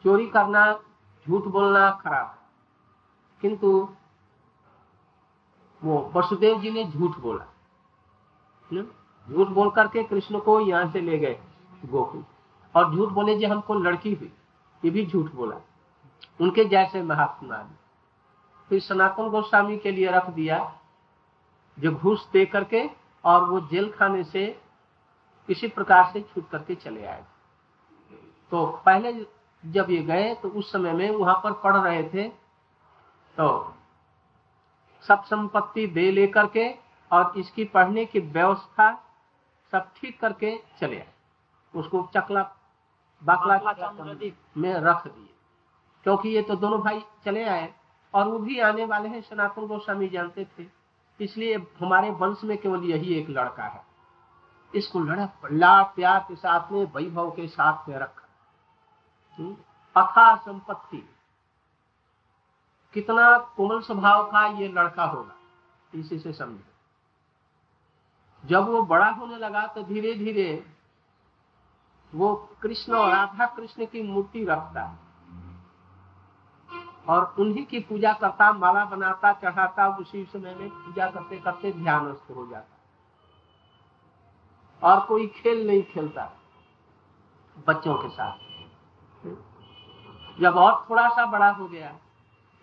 चोरी 0.03 0.27
करना, 0.29 0.73
झूठ 1.27 1.43
बोलना 1.43 1.89
खराब 1.91 2.27
है। 2.27 2.37
किंतु 3.41 3.89
वो 5.83 6.11
वसुदेव 6.15 6.59
जी 6.59 6.71
ने 6.71 6.83
झूठ 6.85 7.17
बोला? 7.17 7.45
झूठ 9.27 9.47
बोल 9.47 9.69
करके 9.69 10.03
कृष्ण 10.03 10.39
को 10.39 10.59
यहाँ 10.59 10.91
से 10.91 11.01
ले 11.01 11.17
गए 11.19 11.39
गोकुल। 11.85 12.25
और 12.75 12.95
झूठ 12.95 13.09
बोले 13.09 13.37
जी 13.37 13.45
हमको 13.45 13.73
लड़की 13.73 14.13
हुई। 14.13 14.31
ये 14.85 14.91
भी 14.91 15.05
झूठ 15.05 15.31
बोला 15.31 15.55
उनके 16.39 16.65
जैसे 16.65 17.01
महात्मा 17.03 17.57
फिर 18.71 18.79
सनातन 18.81 19.29
गोस्वामी 19.29 19.77
के 19.77 19.91
लिए 19.91 20.11
रख 20.11 20.29
दिया 20.29 20.57
जो 21.77 21.91
घूस 21.91 22.27
दे 22.33 22.45
करके 22.45 22.83
और 23.23 23.43
वो 23.43 23.59
जेल 23.67 23.91
खाने 23.91 24.23
से 24.23 24.45
किसी 25.49 25.67
प्रकार 25.69 26.11
से 26.13 26.21
छूट 26.23 26.49
करके 26.49 26.75
चले 26.75 27.05
आए। 27.05 27.23
तो 28.51 28.65
पहले 28.85 29.13
जब 29.63 29.89
ये 29.91 30.01
गए 30.03 30.33
तो 30.35 30.49
उस 30.49 30.71
समय 30.71 30.93
में 30.93 31.09
वहाँ 31.11 31.39
पर 31.43 31.53
पढ़ 31.63 31.75
रहे 31.77 32.03
थे। 32.09 32.27
तो 32.27 33.75
सब 35.03 35.23
संपत्ति 35.23 35.85
दे 35.87 36.11
लेकर 36.11 36.47
के 36.47 36.69
और 37.11 37.33
इसकी 37.37 37.63
पढ़ने 37.65 38.05
की 38.05 38.19
व्यवस्था 38.19 38.91
सब 39.73 39.91
ठीक 39.95 40.19
करके 40.21 40.55
चले 40.79 40.97
आए। 40.97 41.13
उसको 41.73 42.09
चकला 42.15 42.43
बाकला 43.21 43.57
में 44.57 44.73
रख 44.75 45.07
दिए। 45.07 45.33
क्योंकि 46.03 46.29
ये 46.29 46.41
तो 46.41 46.55
दोनों 46.55 46.81
भाई 46.81 47.03
चले 47.25 47.49
आए 47.49 47.73
और 48.13 48.27
वो 48.27 48.39
भी 48.39 48.59
आने 48.59 48.85
वाले 48.85 49.09
हैं, 49.09 49.21
सनातन 49.21 49.67
गोस्वामी 49.67 50.09
जानते 50.09 50.47
थे। 50.59 50.65
इसलिए 51.21 51.55
हमारे 51.55 52.09
वंश 52.09 52.43
में 52.43 52.57
केवल 52.57 52.83
यही 52.83 53.15
एक 53.15 53.29
लड़का 53.29 53.63
है। 53.63 53.85
इसको 54.75 54.99
लड़क 54.99 55.33
लाड़ 55.51 55.83
प्यार 55.83 56.25
के 56.27 56.35
साथ 56.35 56.71
में, 56.71 56.85
वैभव 56.85 57.31
के 57.31 57.47
साथ 57.47 57.89
में 57.89 57.97
रखा। 57.97 58.27
हम्म? 59.37 59.57
अथा 60.01 60.35
संपत्ति। 60.35 61.09
कितना 62.93 63.37
कोमल 63.37 63.81
स्वभाव 63.81 64.31
का 64.31 64.45
ये 64.45 64.67
लड़का 64.67 65.03
होगा, 65.03 65.35
इसी 65.95 66.19
से 66.19 66.33
समझो। 66.33 66.69
जब 68.45 68.67
वो 68.67 68.81
बड़ा 68.81 69.09
होने 69.09 69.37
लगा 69.37 69.67
तो 69.67 69.83
धीरे 69.83 70.13
धीरे 70.13 70.65
वो 72.15 72.49
कृष्ण 72.61 72.93
और 72.93 73.09
राधा 73.09 73.45
कृष्ण 73.45 73.85
की 73.85 74.01
मूर्ति 74.01 74.45
रखता 74.45 74.83
है। 74.83 75.08
और 77.09 77.35
उन्हीं 77.39 77.65
की 77.65 77.79
पूजा 77.79 78.13
करता, 78.13 78.51
माला 78.53 78.83
बनाता, 78.85 79.31
चढ़ाता, 79.33 79.87
उसी 79.97 80.23
समय 80.25 80.55
में 80.55 80.69
पूजा 80.69 81.07
करते 81.07 81.37
करते 81.37 81.71
ध्यानस्थ 81.73 82.31
हो 82.31 82.45
जाता। 82.47 82.77
और 84.81 84.99
कोई 85.05 85.27
खेल 85.27 85.67
नहीं 85.67 85.83
खेलता 85.83 86.31
बच्चों 87.67 87.95
के 87.95 88.09
साथ। 88.09 88.37
जब 90.41 90.55
और 90.55 90.85
थोड़ा 90.89 91.07
सा 91.09 91.25
बड़ा 91.25 91.49
हो 91.49 91.67
गया 91.67 91.91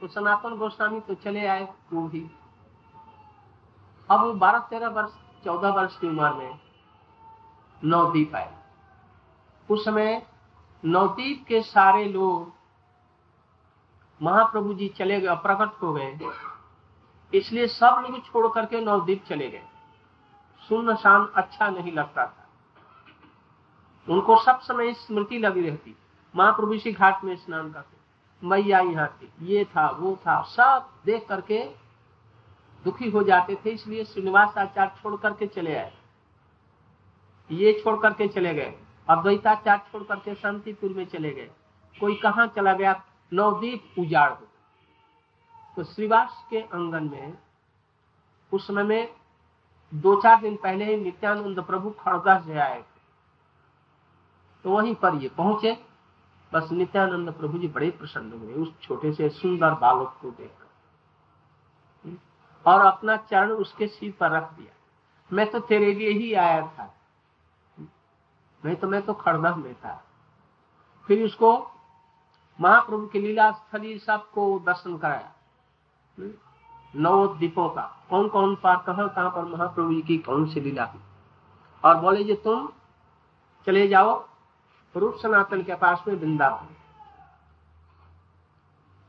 तो 0.00 0.08
सनातन 0.08 0.56
गोस्वामी 0.56 1.00
तो 1.00 1.14
चले 1.14 1.46
आए 1.46 1.64
वो 1.92 2.02
भी 2.08 2.20
अब 4.10 4.20
वो 4.20 4.32
बारह 4.34 4.58
तेरह 4.70 4.88
वर्ष, 4.88 5.10
चौदह 5.44 5.70
वर्ष 5.70 5.98
की 5.98 6.06
उम्र 6.08 6.32
में 6.32 6.58
नवदीप 7.82 8.34
आए 8.36 8.54
उस 9.68 9.84
समय 9.84 10.26
नवदीप 10.84 11.44
के 11.48 11.60
सारे 11.62 12.04
लोग 12.04 12.55
महाप्रभु 14.20 14.74
जी 14.74 14.88
चले 14.88 15.20
गए 15.20 15.34
प्रकट 15.36 15.82
हो 15.82 15.92
गए। 15.92 16.18
इसलिए 17.34 17.66
सब 17.66 18.02
लोग 18.02 18.24
छोड़ 18.26 18.46
करके 18.54 18.80
नवदीप 18.80 19.24
चले 19.28 19.48
गए। 19.50 19.62
सुन्न 20.68 20.94
शान 20.96 21.26
अच्छा 21.34 21.68
नहीं 21.70 21.92
लगता 21.92 22.26
था। 22.26 22.46
उनको 24.08 24.36
सब 24.42 24.60
समय 24.60 24.92
स्मृति 24.94 25.38
लगी 25.38 25.60
रहती। 25.60 25.96
महाप्रभु 26.34 26.72
इसी 26.72 26.92
घाट 26.92 27.24
में 27.24 27.36
स्नान 27.36 27.72
करते। 27.72 27.96
मैया 28.42 28.78
यहाँ 28.78 29.08
थी, 29.08 29.32
ये 29.42 29.64
था, 29.64 29.88
वो 29.90 30.16
था। 30.16 30.40
सब 30.42 30.88
देख 31.04 31.26
करके 31.28 31.62
दुखी 32.84 33.10
हो 33.10 33.22
जाते 33.22 33.54
थे, 33.64 33.70
इसलिए 33.70 34.04
श्रीनिवास 34.04 34.58
आचार्य 34.58 34.92
छोड़ 35.02 35.16
करके 35.16 35.46
चले 35.46 35.76
आए। 35.76 35.92
ये 37.50 37.72
छोड़ 37.84 37.96
करके 38.00 38.28
चले 38.28 38.54
गए। 38.54 38.74
अद्वैताचार्य 39.08 39.82
छोड़ 39.92 40.02
करके 40.02 40.34
शांतिपुर 40.34 40.92
में 40.92 41.04
चले 41.06 41.30
गए। 41.30 41.50
कोई 42.00 42.14
कहाँ 42.14 42.46
चला 42.46 42.72
गया? 42.72 42.92
नवदीप 43.32 43.94
उजाड़ 43.98 44.30
हो 44.30 44.46
तो 45.76 45.84
श्रीवास 45.84 46.46
के 46.50 46.60
आँगन 46.60 47.10
में 47.10 47.38
उस 48.52 48.66
समय 48.66 48.82
में 48.82 49.16
दो 49.94 50.20
चार 50.22 50.40
दिन 50.40 50.56
पहले 50.56 50.84
ही 50.84 50.96
नित्यानंद 50.96 51.60
प्रभु 51.64 51.90
खड़गा 51.90 52.38
से 52.40 52.58
आए 52.58 52.82
थे। 52.82 53.00
तो 54.64 54.70
वहीं 54.70 54.94
पर 54.94 55.14
ये 55.14 55.28
पहुँचे। 55.28 55.86
बस 56.52 56.70
नित्यानंद 56.72 57.30
प्रभु 57.30 57.58
जी 57.58 57.68
बड़े 57.68 57.90
प्रसन्न 57.90 58.32
हुए 58.32 58.52
उस 58.52 58.80
छोटे 58.80 59.12
से 59.12 59.28
सुंदर 59.28 59.74
बालक 59.74 60.18
को 60.22 60.30
देखकर। 60.30 60.66
और 62.66 62.86
अपना 62.86 63.16
चरण 63.16 63.50
उसके 63.50 63.86
सिर 63.86 64.14
पर 64.20 64.30
रख 64.30 64.52
दिया। 64.52 64.74
मैं 65.32 65.50
तो 65.50 65.60
तेरे 65.60 65.94
लिए 65.94 66.10
ही 66.10 66.34
आया 66.34 66.66
था। 66.66 66.94
नहीं 68.64 68.76
तो 68.76 68.88
मैं 68.88 69.02
तो 69.02 69.14
खड़गा 69.14 69.56
में 69.56 69.74
था। 69.74 70.04
फिर 71.06 71.24
उसको 71.24 71.70
महाप्रभु 72.60 73.06
की 73.06 73.18
लीला 73.18 73.52
स्थली 73.52 73.98
सबको 73.98 74.58
दर्शन 74.58 74.98
कराया। 74.98 75.32
नौ 76.96 77.26
द्वीपों 77.26 77.68
का। 77.68 78.06
कौन 78.10 78.28
कौन 78.28 78.56
पार 78.56 78.76
कहा, 78.76 79.06
कहाँ 79.06 79.30
पर 79.30 79.44
महाप्रभु 79.44 79.94
जी 79.94 80.02
की 80.02 80.18
कौन 80.18 80.46
सी 80.46 80.60
लीला 80.60 80.84
हुई? 80.84 81.02
और 81.84 81.94
बोले 81.94 82.24
जी, 82.24 82.34
तुम 82.34 82.72
चले 83.66 83.88
जाओ, 83.88 84.28
रूप 84.96 85.14
सनातन 85.14 85.62
के 85.62 85.74
पास 85.74 86.04
में 86.08 86.14
वृंदावन। 86.14 86.76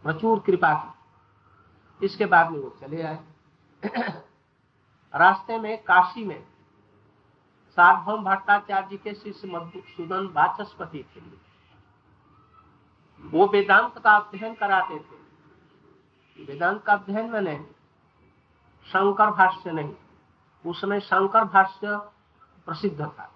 प्रचुर 0.03 0.39
कृपा 0.39 0.73
की। 0.73 2.05
इसके 2.05 2.25
बाद 2.25 2.51
में 2.51 2.59
वो 2.59 2.77
चले 2.81 3.03
आए। 3.03 3.19
रास्ते 5.15 5.59
में, 5.59 5.83
काशी 5.83 6.25
में 6.25 6.47
सार्वभौम 7.69 8.23
भट्टाचार्य 8.23 8.87
जी 8.87 8.97
के 8.97 9.13
शिष्य 9.13 9.47
मधुसूदन 9.47 10.27
वाचस्पति 10.27 11.05
थे। 11.15 11.46
वो 13.23 13.47
वेदांत 13.47 13.97
का 13.97 14.15
अध्ययन 14.15 14.53
कराते 14.53 14.97
थे। 14.97 16.43
वेदांत 16.43 16.83
का 16.83 16.93
अध्ययन 16.93 17.29
में 17.29 17.41
नहीं 17.41 17.63
शंकर 18.87 19.31
भाष्य 19.31 19.71
नहीं 19.71 19.93
उस 20.65 20.81
समय 20.81 20.99
शंकर 20.99 21.43
भाष्य 21.45 21.97
प्रसिद्ध 22.67 22.99
था। 22.99 23.31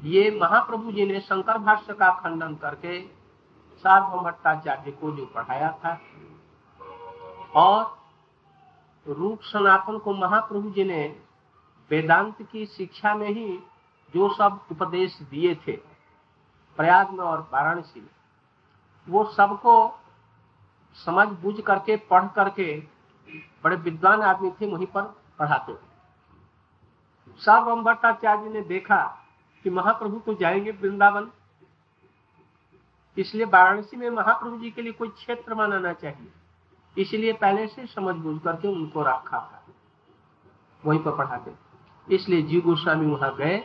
ये 0.00 0.30
महाप्रभु 0.42 0.92
जी 0.92 1.06
ने 1.06 1.20
शंकर 1.20 1.58
भाष्य 1.58 1.94
का 1.94 2.10
खंडन 2.20 2.54
करके 2.54 3.00
सार्वभौम 3.84 4.24
भट्टाचार्य 4.24 4.90
को 4.90 5.10
जो 5.16 5.26
पढ़ाया 5.26 5.70
था 5.84 5.98
और 7.56 7.98
रूप 9.06 9.40
सनातन 9.42 9.98
को 9.98 10.14
महाप्रभु 10.14 10.70
जी 10.70 10.84
ने 10.84 11.04
वेदांत 11.90 12.42
की 12.42 12.66
शिक्षा 12.66 13.14
में 13.14 13.28
ही 13.28 13.58
जो 14.14 14.28
सब 14.34 14.60
उपदेश 14.70 15.18
दिए 15.22 15.54
थे, 15.56 15.72
प्रयाग 16.78 17.10
में 17.10 17.24
और 17.24 17.48
वाराणसी 17.52 18.00
में। 18.00 18.08
वो 19.10 19.24
सबको 19.24 20.00
समझ 20.94 21.28
बुझ 21.28 21.60
करके, 21.60 21.96
पढ़ 21.96 22.24
करके 22.24 22.80
बड़े 23.64 23.76
विद्वान 23.76 24.22
आदमी 24.22 24.50
थे, 24.50 24.66
वहीं 24.66 24.86
पर 24.86 25.02
पढ़ाते 25.38 25.74
थे। 25.74 25.90
सार्वभौम 27.38 27.84
भट्टाचार्य 27.84 28.48
ने 28.48 28.60
देखा 28.60 29.18
कि 29.64 29.70
महाप्रभु 29.70 30.18
तो 30.18 30.34
जाएँगे 30.34 30.70
वृंदावन। 30.70 31.30
इसलिए 33.18 33.46
वाराणसी 33.46 33.96
में 33.96 34.10
महाप्रभु 34.10 34.58
जी 34.58 34.70
के 34.70 34.82
लिए 34.82 34.92
कोई 34.92 35.08
क्षेत्र 35.08 35.54
बनाना 35.54 35.92
चाहिए। 35.92 36.32
इसलिए 36.98 37.32
पहले 37.32 37.66
से 37.66 37.86
समझ 37.86 38.14
बुझ 38.14 38.42
करके 38.42 38.68
उनको 38.68 39.02
रखा 39.02 39.38
था। 39.38 39.64
वहीं 40.86 41.00
पर 41.00 41.16
पढ़ाते 41.16 41.52
इसलिए 42.14 42.42
जी 42.42 42.60
गोस्वामी 42.60 43.06
वहाँ 43.06 43.36
गए। 43.36 43.58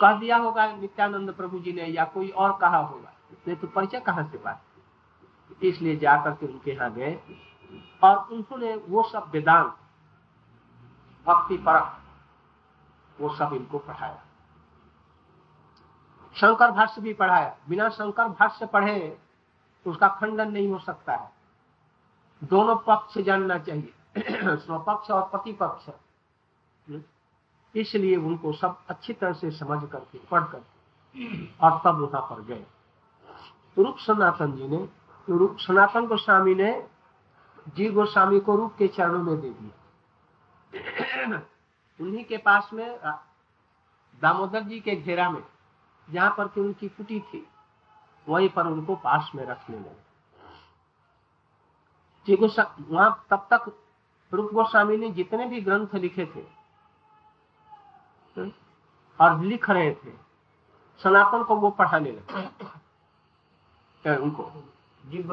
कह 0.00 0.18
दिया 0.18 0.36
होगा, 0.36 0.72
नित्यानंद 0.72 1.34
प्रभु 1.34 1.58
जी 1.58 1.72
ने, 1.72 1.82
या 1.82 2.04
कोई 2.04 2.28
और 2.28 2.58
कहा 2.60 2.78
होगा। 2.78 3.12
नहीं 3.32 3.56
तो 3.56 3.66
परिचय 3.66 4.00
कहाँ 4.00 4.24
से 4.24 4.38
बात 4.38 4.62
इसलिए 5.62 5.96
जाकर 5.96 6.30
के 6.30 6.46
उनके 6.46 6.70
यहाँ 6.70 6.92
गए 6.92 7.18
और 8.02 8.16
उन्होंने 8.32 8.74
वो 8.76 9.02
सब 9.02 9.30
वेदांत, 9.32 9.76
भक्ति 11.26 11.56
परक 11.56 11.96
वो 13.20 13.34
सब 13.36 13.52
इनको 13.52 13.78
पढ़ाया। 13.78 14.22
शंकर 16.34 16.70
भाष्य 16.70 17.00
भी 17.00 17.12
पढ़ाया। 17.14 17.56
बिना 17.68 17.88
शंकर 17.88 18.28
भाष्य 18.28 18.66
पढ़े 18.66 18.98
तो 19.86 19.90
उसका 19.90 20.08
खंडन 20.08 20.50
नहीं 20.52 20.68
हो 20.68 20.78
सकता 20.78 21.14
है। 21.14 21.30
दोनों 22.44 22.76
पक्ष 22.76 23.18
जानना 23.18 23.58
चाहिए। 23.58 23.94
स्वपक्ष 24.56 25.10
और 25.10 25.22
प्रतिपक्ष। 25.22 25.90
इसलिए 27.74 28.16
उनको 28.16 28.52
सब 28.52 28.78
अच्छी 28.88 29.12
तरह 29.12 29.32
से 29.32 29.50
समझ 29.50 29.90
करके, 29.90 30.18
पढ़ 30.18 30.44
करके 30.44 31.48
और 31.60 31.80
तब 31.84 32.00
वहाँ 32.00 32.22
पर 32.22 32.40
गए। 32.40 32.64
रूप 33.76 33.96
सनातन 33.98 34.52
जी 34.52 34.68
ने 34.68 34.88
रूप 35.28 35.56
सनातन 35.58 36.06
गोस्वामी 36.06 36.54
ने 36.54 36.72
जी 37.76 37.90
गोस्वामी 37.90 38.40
को 38.40 38.56
रूप 38.56 38.74
के 38.78 38.88
चरणों 38.88 39.22
में 39.22 39.40
दे 39.40 39.50
दिया 39.50 41.36
उन्हीं 42.00 42.24
के 42.24 42.36
पास 42.36 42.70
में 42.72 42.98
दामोदर 44.22 44.62
जी 44.62 44.80
के 44.80 44.94
घेरा 44.96 45.30
में, 45.30 45.42
जहाँ 46.08 46.34
पर 46.38 46.48
की 46.48 46.60
उनकी 46.60 46.88
कुटी 46.88 47.20
थी, 47.20 47.46
वहीं 48.26 48.48
पर 48.48 48.66
उनको 48.66 48.96
पास 48.96 49.30
में 49.34 49.44
रखने 49.46 49.76
लगे 49.76 50.08
जी 52.26 52.34
वहाँ 52.34 53.26
तब 53.30 53.46
तक 53.52 53.70
रूप 54.32 54.52
गोस्वामी 54.52 54.96
ने 54.96 55.10
जितने 55.10 55.46
भी 55.46 55.60
ग्रंथ 55.60 55.94
लिखे 55.94 56.26
थे, 56.26 56.44
और 59.20 59.40
लिख 59.40 59.70
रहे 59.70 59.94
थे, 59.94 60.12
सनातन 61.00 61.42
को 61.42 61.56
वो 61.56 61.70
पढ़ाने 61.70 62.10
लगे। 62.10 62.79
उनको। 64.04 64.50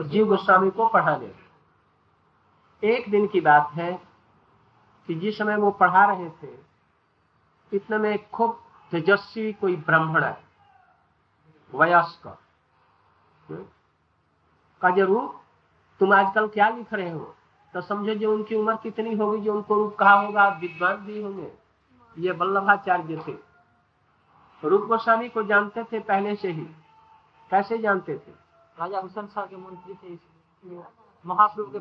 जीव 0.04 0.28
गोस्वामी 0.28 0.70
को 0.70 0.88
पढ़ाने 0.90 1.32
एक 2.84 3.10
दिन 3.12 3.28
की 3.28 3.42
बात 3.42 3.70
है 3.74 3.92
कि 5.10 5.16
जिस 5.16 5.38
समय 5.38 5.56
वो 5.58 5.72
पढ़ा 5.74 6.06
रहे 6.06 6.30
थे 6.42 6.50
इतने 7.72 7.98
में 7.98 8.30
खूब 8.30 8.60
तेजस्वी 8.92 9.52
कोई 9.54 9.76
ब्राह्मण 9.78 10.24
है 10.24 10.38
वयस्क। 11.74 12.28
का 14.82 14.90
ज़रूर 14.96 15.40
तुम 16.02 16.14
आजकल 16.14 16.48
क्या 16.48 16.70
लिख 16.70 16.94
रहे 16.94 17.10
हो? 17.10 17.34
तो 17.74 17.82
समझो 17.82 18.14
जो 18.14 18.34
उनकी 18.34 18.56
उम्र 18.56 18.76
कितनी 18.76 19.16
होगी 19.16 19.42
जो 19.42 19.54
उनको 19.54 19.76
रूप 19.76 19.96
कहा 19.96 20.14
होगा 20.14 20.48
विद्वान 20.62 20.96
भी 20.98 21.22
होंगे। 21.22 21.52
ये 22.18 22.32
वल्लभाचार्य 22.32 23.22
थे। 23.28 23.36
रूप 24.64 24.86
गोस्वामी 24.88 25.30
को 25.30 25.44
जानते 25.44 25.84
थे 25.84 26.00
पहले 26.02 26.36
से 26.36 26.52
ही। 26.52 26.64
कैसे 27.52 27.78
जानते 27.78 28.18
थे? 28.18 28.47
राजा 28.78 29.00
हुसैन 29.00 29.28
शाह 29.28 29.46
के 29.46 29.58
मंत्री 29.58 29.94
थे 29.94 30.10
महाप्रभु 31.26 31.72
के 31.72 31.80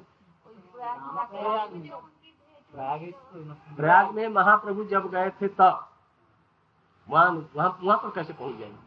प्रयाग 3.76 4.14
में 4.14 4.28
महाप्रभु 4.28 4.84
जब 4.90 5.10
गए 5.10 5.30
थे 5.40 5.48
तब 5.48 5.86
वहाँ 7.08 7.30
वहाँ 7.56 7.78
वहाँ 7.82 7.98
पर 7.98 8.10
कैसे 8.14 8.32
पहुँच 8.32 8.58
जाएँगे 8.58 8.84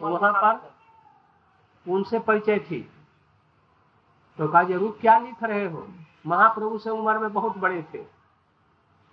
वहाँ 0.00 0.32
पर 0.32 0.52
उनसे 1.86 2.18
परिचय 2.18 2.58
थी। 2.60 2.80
तो 4.38 4.48
कहा 4.48 4.62
ज़रूर 4.62 4.96
क्या 5.00 5.18
लिख 5.18 5.42
रहे 5.42 5.66
हो? 5.66 5.86
महाप्रभु 6.26 6.78
से 6.78 6.90
उम्र 6.90 7.18
में 7.18 7.32
बहुत 7.32 7.56
बड़े 7.58 7.82
थे। 7.94 8.04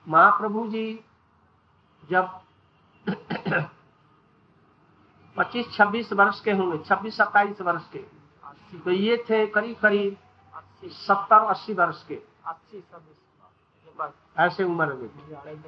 महाप्रभु 0.08 0.68
जी 0.68 0.84
जब 2.04 2.40
25-26 5.38 6.14
वर्ष 6.14 6.40
के 6.42 6.52
होंगे 6.52 6.78
26-27 6.78 7.62
वर्ष 7.62 7.90
के। 7.90 8.00
तो 8.80 8.92
ये 8.92 9.18
थे 9.30 9.46
करीब 9.48 9.78
करीब 9.78 10.18
सत्तर, 10.86 11.44
अस्सी 11.44 11.74
वर्ष 11.74 12.04
के। 12.08 12.22
ऐसे 14.38 14.64
उम्र 14.64 14.94
में। 14.94 15.10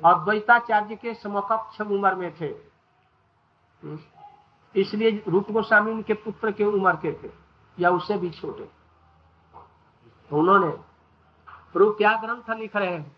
और 0.05 0.23
द्वैताचार्य 0.23 0.95
के 0.95 1.13
समकक्ष 1.13 1.81
उम्र 1.81 2.15
में 2.15 2.33
थे। 2.41 2.49
इसलिए 4.75 5.23
रूप 5.27 5.51
गोस्वामी 5.51 5.91
उनके 5.91 6.13
पुत्र 6.13 6.51
के 6.51 6.63
उम्र 6.63 6.93
के 6.95 7.11
थे, 7.13 7.31
या 7.79 7.89
उससे 7.89 8.17
भी 8.17 8.29
छोटे। 8.29 8.65
तो 10.29 10.37
उन्होंने 10.37 10.77
रूप 11.75 11.95
क्या 11.97 12.15
ग्रंथ 12.17 12.57
लिख 12.57 12.75
रहे 12.75 12.91
हैं। 12.91 13.15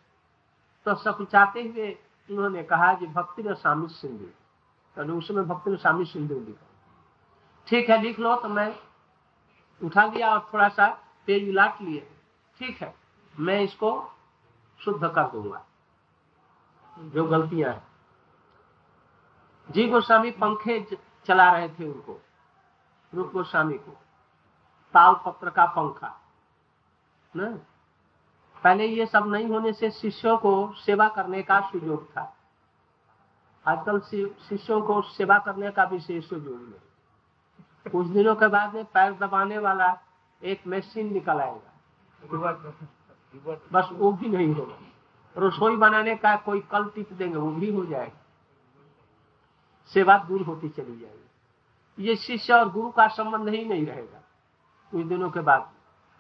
तो 0.86 0.96
सब 0.96 1.26
चाहते 1.26 1.62
हुए 1.62 1.98
उन्होंने 2.32 2.64
कहा 2.64 2.94
कि 2.94 3.08
भक्ति 3.08 3.44
में 3.44 3.54
स्वामी 3.54 3.88
सिंधु। 3.88 4.26
तो 4.98 5.18
उसमें 5.18 5.48
भक्ति 5.48 5.70
में 5.70 5.78
स्वामी 5.78 6.06
सिंधु 6.06 6.36
लिखा 6.36 6.68
ठीक 7.68 7.90
है, 7.90 8.02
लिख 8.02 8.20
लो 8.20 8.36
तो 8.36 8.50
मैं 8.50 8.76
उठा 9.84 10.06
लिया 10.06 10.30
और 10.30 10.50
थोड़ा 10.54 10.68
सा 10.70 10.88
पेज 11.26 11.50
उलाट 11.50 11.82
लिए। 11.82 12.10
ठीक 12.60 12.82
है, 12.82 12.96
मैं 13.40 13.62
इसको 13.62 14.12
शुद्ध 14.80 15.08
कर 15.08 15.24
दूँगा। 15.24 15.66
जो 17.00 17.26
गलतियाँ 17.26 17.74
हैं। 17.74 17.88
जी 19.72 19.88
गोस्वामी, 19.90 20.32
पंखे 20.32 20.98
चला 21.26 21.52
रहे 21.52 21.70
थे 21.70 21.92
उनको। 21.92 22.22
रूप 23.14 23.32
गोस्वामी 23.34 23.78
को। 23.78 23.92
ताल 24.94 25.16
पत्र 25.26 25.50
का 25.50 25.66
पंखा। 25.66 26.22
न? 27.38 27.60
पहले 28.64 28.86
ये 28.86 29.06
सब 29.06 29.28
नहीं 29.28 29.48
होने 29.48 29.74
से 29.74 29.92
शिष्यों 29.92 30.38
को 30.38 30.74
सेवा 30.74 31.08
करने 31.10 31.44
का 31.44 31.60
सुयोग 31.62 32.10
था। 32.12 32.38
आजकल 33.66 34.00
शिष्यों 34.00 34.82
को 34.82 35.02
सेवा 35.02 35.38
करने 35.40 35.72
का 35.72 35.86
भी 35.86 35.96
विशेष 35.96 36.30
सुयोग 36.30 36.46
नहीं 36.46 37.92
कुछ 37.92 38.08
दिनों 38.08 38.36
के 38.36 38.48
बाद 38.48 38.74
में 38.76 38.86
पैर 38.86 39.12
दबाने 39.18 39.58
वाला 39.58 39.88
एक 40.42 40.68
मशीन 40.68 41.12
निकल 41.14 41.40
आएगा। 41.42 41.72
बस 43.72 43.90
वो 43.92 44.12
भी 44.12 44.30
नहीं 44.30 44.54
होगा। 44.56 44.78
रसोई 45.36 45.76
बनाने 45.76 46.16
का 46.16 46.36
कोई 46.38 46.60
कल 46.72 46.86
टिप 46.86 47.14
देंगे, 47.14 47.36
वो 47.36 47.52
भी 47.52 47.72
हो 47.74 47.86
जाएगा। 47.86 48.20
सेवा 49.92 50.18
दूर 50.18 50.42
होती 50.42 50.70
चली 50.70 51.00
जाएगी। 51.00 52.06
ये 52.08 52.16
शिष्य 52.16 52.54
और 52.54 52.70
गुरु 52.72 52.90
का 52.92 53.08
संबंध 53.10 53.50
ही 53.50 53.64
नहीं 53.66 53.86
रहेगा। 53.86 54.22
कुछ 54.94 55.06
दिनों 55.06 55.30
के 55.32 55.40
बाद। 55.42 55.70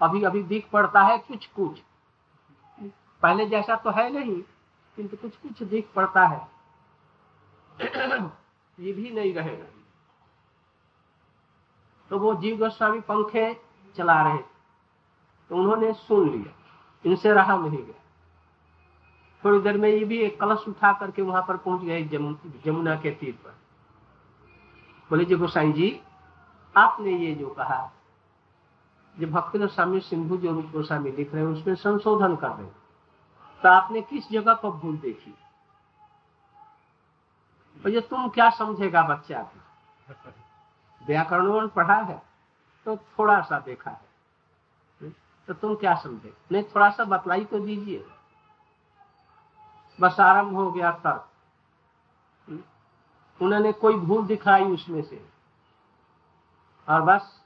अभी 0.01 0.23
अभी 0.23 0.43
दिख 0.43 0.69
पड़ता 0.69 1.01
है 1.01 1.17
कुछ 1.17 1.45
कुछ 1.47 1.81
पहले 3.23 3.45
जैसा 3.45 3.75
तो 3.75 3.89
है 3.91 4.09
नहीं, 4.09 4.41
किंतु 4.97 5.17
कुछ 5.17 5.35
कुछ 5.37 5.63
दिख 5.63 5.89
पड़ता 5.95 6.25
है। 6.27 6.47
ये 8.79 8.93
भी 8.93 9.11
नहीं 9.11 9.33
रहेगा। 9.33 9.65
तो 12.11 12.19
वो 12.19 12.33
जीव 12.35 12.57
गोस्वामी 12.57 12.99
पंखे 12.99 13.53
चला 13.95 14.21
रहे 14.23 14.37
तो 15.49 15.55
उन्होंने 15.55 15.93
सुन 15.93 16.29
लिया। 16.31 16.53
इनसे 17.05 17.31
रहा 17.33 17.57
नहीं 17.57 17.77
गया। 17.77 17.99
थोड़ी 19.43 19.59
देर 19.59 19.77
में 19.77 19.89
ये 19.89 20.03
भी 20.05 20.17
एक 20.17 20.39
कलश 20.39 20.67
उठा 20.67 20.91
करके 20.93 21.21
वहाँ 21.21 21.41
पर 21.47 21.57
पहुँच 21.57 21.81
गए 21.81 22.03
जमुना 22.65 22.95
के 22.95 23.11
तीर 23.11 23.33
पर। 23.35 23.55
बोले, 25.09 25.25
जी 25.25 25.35
गोसाई 25.35 25.71
जी, 25.71 25.99
आपने 26.75 27.11
ये 27.11 27.33
जो 27.35 27.49
कहा 27.49 27.91
जो 29.17 29.27
भक्ति 29.27 29.59
गोस्वामी, 29.59 29.99
सिंधु 29.99 30.37
जो 30.37 30.51
रूप 30.51 30.65
गोस्वामी 30.65 31.11
लिख 31.11 31.33
रहे 31.33 31.43
हैं, 31.43 31.51
उसमें 31.51 31.75
संशोधन 31.75 32.35
कर 32.35 32.49
रहे 32.49 32.67
तो 33.63 33.69
आपने 33.69 34.01
किस 34.01 34.29
जगह 34.31 34.53
पर 34.53 34.69
भूल 34.71 34.97
देखी? 34.97 35.33
तो 37.83 37.89
ये 37.89 38.01
तुम 38.01 38.29
क्या 38.29 38.49
समझेगा 38.49 39.01
बच्चा? 39.03 39.41
व्याकरण 41.07 41.67
पढ़ा 41.67 41.95
है 41.95 42.21
तो 42.85 42.97
थोड़ा 42.97 43.41
सा 43.41 43.59
देखा 43.59 43.91
है। 43.91 44.11
तो 45.47 45.53
तुम 45.53 45.75
क्या 45.75 45.95
समझे? 45.95 46.33
नहीं, 46.51 46.63
थोड़ा 46.63 46.89
सा 46.89 47.03
बतलाई 47.03 47.45
तो 47.45 47.59
दीजिए। 47.59 48.05
बस 49.99 50.19
आरंभ 50.19 50.55
हो 50.55 50.71
गया 50.71 50.91
तर्क। 50.91 51.27
उन्होंने 53.41 53.71
कोई 53.71 53.93
भूल 53.93 54.25
दिखाई 54.25 54.65
उसमें 54.65 55.01
से। 55.01 55.25
और 56.87 57.01
बस 57.01 57.41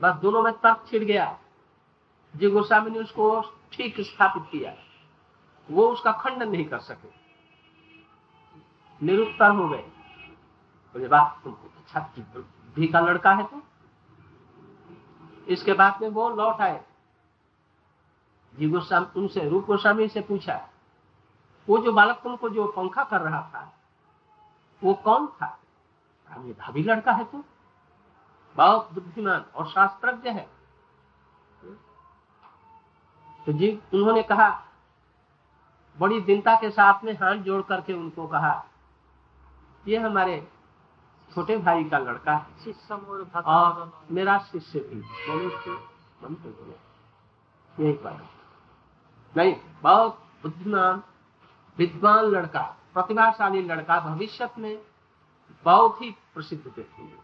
बस 0.00 0.14
दोनों 0.14 0.42
में 0.42 0.52
तर्क 0.52 0.84
छिड़ 0.88 1.04
गया। 1.04 1.38
जी 2.36 2.50
गोस्वामी 2.50 2.90
ने 2.90 2.98
उसको 2.98 3.40
ठीक 3.72 4.00
स्थापित 4.00 4.42
किया। 4.52 4.74
वो 5.70 5.86
उसका 5.88 6.12
खंडन 6.12 6.48
नहीं 6.48 6.64
कर 6.64 6.78
सके। 6.78 7.08
निरुत्तर 9.02 9.50
हो 9.50 9.68
गए। 9.68 9.82
बोले 10.94 11.08
बात 11.08 11.40
तुमको 11.44 11.68
अच्छा 11.78 12.12
भी 12.76 12.86
का 12.86 13.00
लड़का 13.00 13.32
है 13.32 13.44
तो। 13.44 13.62
इसके 15.48 15.72
बाद 15.72 16.02
में 16.02 16.08
वो 16.08 16.28
लौट 16.30 16.60
आए। 16.60 16.84
जी 18.54 18.68
गोस्वामी, 18.68 19.20
उनसे 19.20 19.48
रूप 19.48 19.64
गोस्वामी 19.64 20.08
से 20.08 20.20
पूछा, 20.20 20.68
वो 21.68 21.78
जो 21.78 21.92
बालक 21.92 22.16
तुमको 22.16 22.48
जो 22.48 22.66
पंखा 22.66 23.04
कर 23.04 23.20
रहा 23.20 23.42
था, 23.42 23.72
वो 24.84 24.94
कौन 24.94 25.26
था? 25.26 25.58
ये 26.30 26.52
भाभी 26.52 26.82
लड़का 26.82 27.12
है 27.12 27.24
तो। 27.24 27.44
बहुत 28.56 28.92
बुद्धिमान 28.92 29.44
और 29.54 29.66
शास्त्रज्ञ 29.66 30.30
है। 30.30 30.48
तो 33.46 33.52
जी 33.52 33.78
उन्होंने 33.94 34.22
कहा 34.22 34.48
बड़ी 35.98 36.20
दिनता 36.20 36.54
के 36.60 36.70
साथ 36.70 37.04
में 37.04 37.12
हाथ 37.12 37.34
जोड़ 37.34 37.62
करके 37.62 37.92
उनको 37.92 38.26
कहा 38.26 38.64
ये 39.88 39.96
हमारे 39.98 40.48
छोटे 41.34 41.56
भाई 41.56 41.84
का 41.84 41.98
लड़का 41.98 42.32
है। 42.32 42.72
और 43.42 43.92
मेरा 44.10 44.38
शिष्य 44.38 44.78
भी 44.78 45.02
यही 47.78 47.92
कहा 47.92 48.20
नहीं 49.36 49.54
बहुत 49.82 50.18
बुद्धिमान 50.42 51.02
विद्वान 51.78 52.24
लड़का 52.24 52.62
प्रतिभाशाली 52.94 53.62
लड़का 53.62 54.00
भविष्य 54.00 54.50
में 54.58 54.78
बहुत 55.64 56.02
ही 56.02 56.10
प्रसिद्ध 56.34 56.62
व्यक्ति 56.66 57.18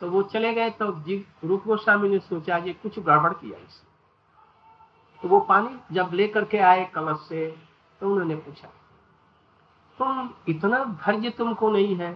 तो 0.00 0.10
वो 0.10 0.22
चले 0.22 0.54
गए 0.54 0.70
तो 0.70 0.92
जी 0.92 1.26
रूप 1.44 1.64
गोस्वामी 1.66 2.08
ने 2.08 2.18
सोचा 2.18 2.56
ये 2.56 2.72
कुछ 2.72 2.98
गड़बड़ 2.98 3.32
किया 3.32 3.58
इसने 3.58 3.93
तो 5.24 5.28
वो 5.28 5.38
पानी 5.40 5.94
जब 5.94 6.10
लेकर 6.12 6.44
के 6.44 6.58
आए 6.60 6.84
कलश 6.84 7.18
से 7.28 7.46
तो 8.00 8.10
उन्होंने 8.10 8.34
पूछा, 8.36 8.68
तुम 9.98 10.28
इतना 10.48 10.82
धैर्य 10.84 11.30
तुमको 11.30 11.70
नहीं 11.70 11.94
है 11.96 12.10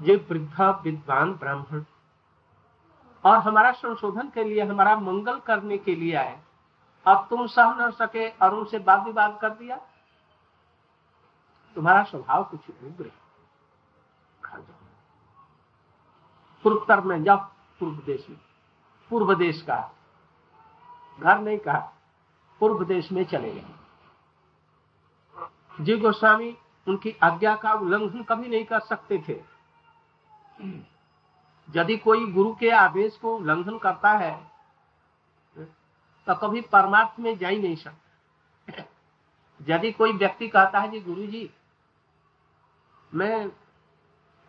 ये 0.00 0.16
वृद्धा 0.30 0.70
विद्वान 0.84 1.32
ब्राह्मण? 1.34 1.84
और 3.24 3.38
हमारा 3.38 3.72
संशोधन 3.72 4.28
के 4.28 4.44
लिए, 4.44 4.60
हमारा 4.62 4.94
मंगल 4.96 5.38
करने 5.40 5.78
के 5.78 5.94
लिए 5.96 6.14
आए। 6.14 6.38
अब 7.06 7.26
तुम 7.30 7.46
सह 7.48 7.74
न 7.76 7.90
सके, 7.90 8.28
और 8.28 8.54
उनसे 8.54 8.78
वाद 8.78 9.04
विवाद 9.04 9.38
कर 9.42 9.50
दिया। 9.50 9.76
तुम्हारा 11.76 12.02
स्वभाव 12.04 12.44
कुछ 12.44 12.70
उग्र 12.70 13.10
में, 17.04 17.22
जाओ 17.24 17.36
पूर्व 17.80 17.96
देश 18.06 18.26
में 18.30 18.38
पूर्व 19.10 19.34
देश 19.34 19.62
का 19.62 19.78
घर 21.18 21.38
नहीं 21.38 21.58
कहा, 21.58 21.78
पूर्व 22.60 22.84
देश 22.84 23.10
में 23.12 23.24
चले 23.24 23.50
गए। 23.50 23.64
जी 25.80 25.96
गोस्वामी, 25.98 26.56
उनकी 26.86 27.14
आज्ञा 27.22 27.54
का 27.56 27.72
उल्लंघन 27.72 28.22
कभी 28.22 28.48
नहीं 28.48 28.64
कर 28.64 28.80
सकते 28.80 29.18
थे। 29.28 29.40
यदि 31.68 31.96
कोई 31.98 32.26
गुरु 32.32 32.54
के 32.54 32.70
आदेश 32.72 33.16
को 33.16 33.36
उल्लंघन 33.36 33.78
करता 33.78 34.10
है 34.10 34.32
तो 36.26 36.34
कभी 36.36 36.60
परमार्थ 36.72 37.20
में 37.20 37.36
जा 37.38 37.48
ही 37.48 37.58
नहीं 37.58 37.76
सकता। 37.76 38.84
यदि 39.60 39.92
कोई 39.92 40.12
व्यक्ति 40.12 40.48
कहता 40.48 40.78
है, 40.78 40.90
जी 40.90 41.00
गुरु 41.00 41.26
जी 41.26 41.50
मैं 43.12 43.50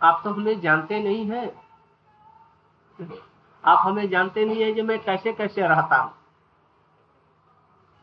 आप 0.02 0.22
तो 0.24 0.30
हमें 0.30 0.60
जानते 0.62 1.00
नहीं 1.00 1.26
है। 1.30 1.46
आप 3.64 3.80
हमें 3.82 4.10
जानते 4.10 4.46
नहीं 4.46 4.62
है 4.64 4.74
कि 4.74 4.82
मैं 4.82 5.00
कैसे 5.04 5.34
कैसे 5.34 5.62
रहता 5.64 5.98
हूँ? 5.98 6.14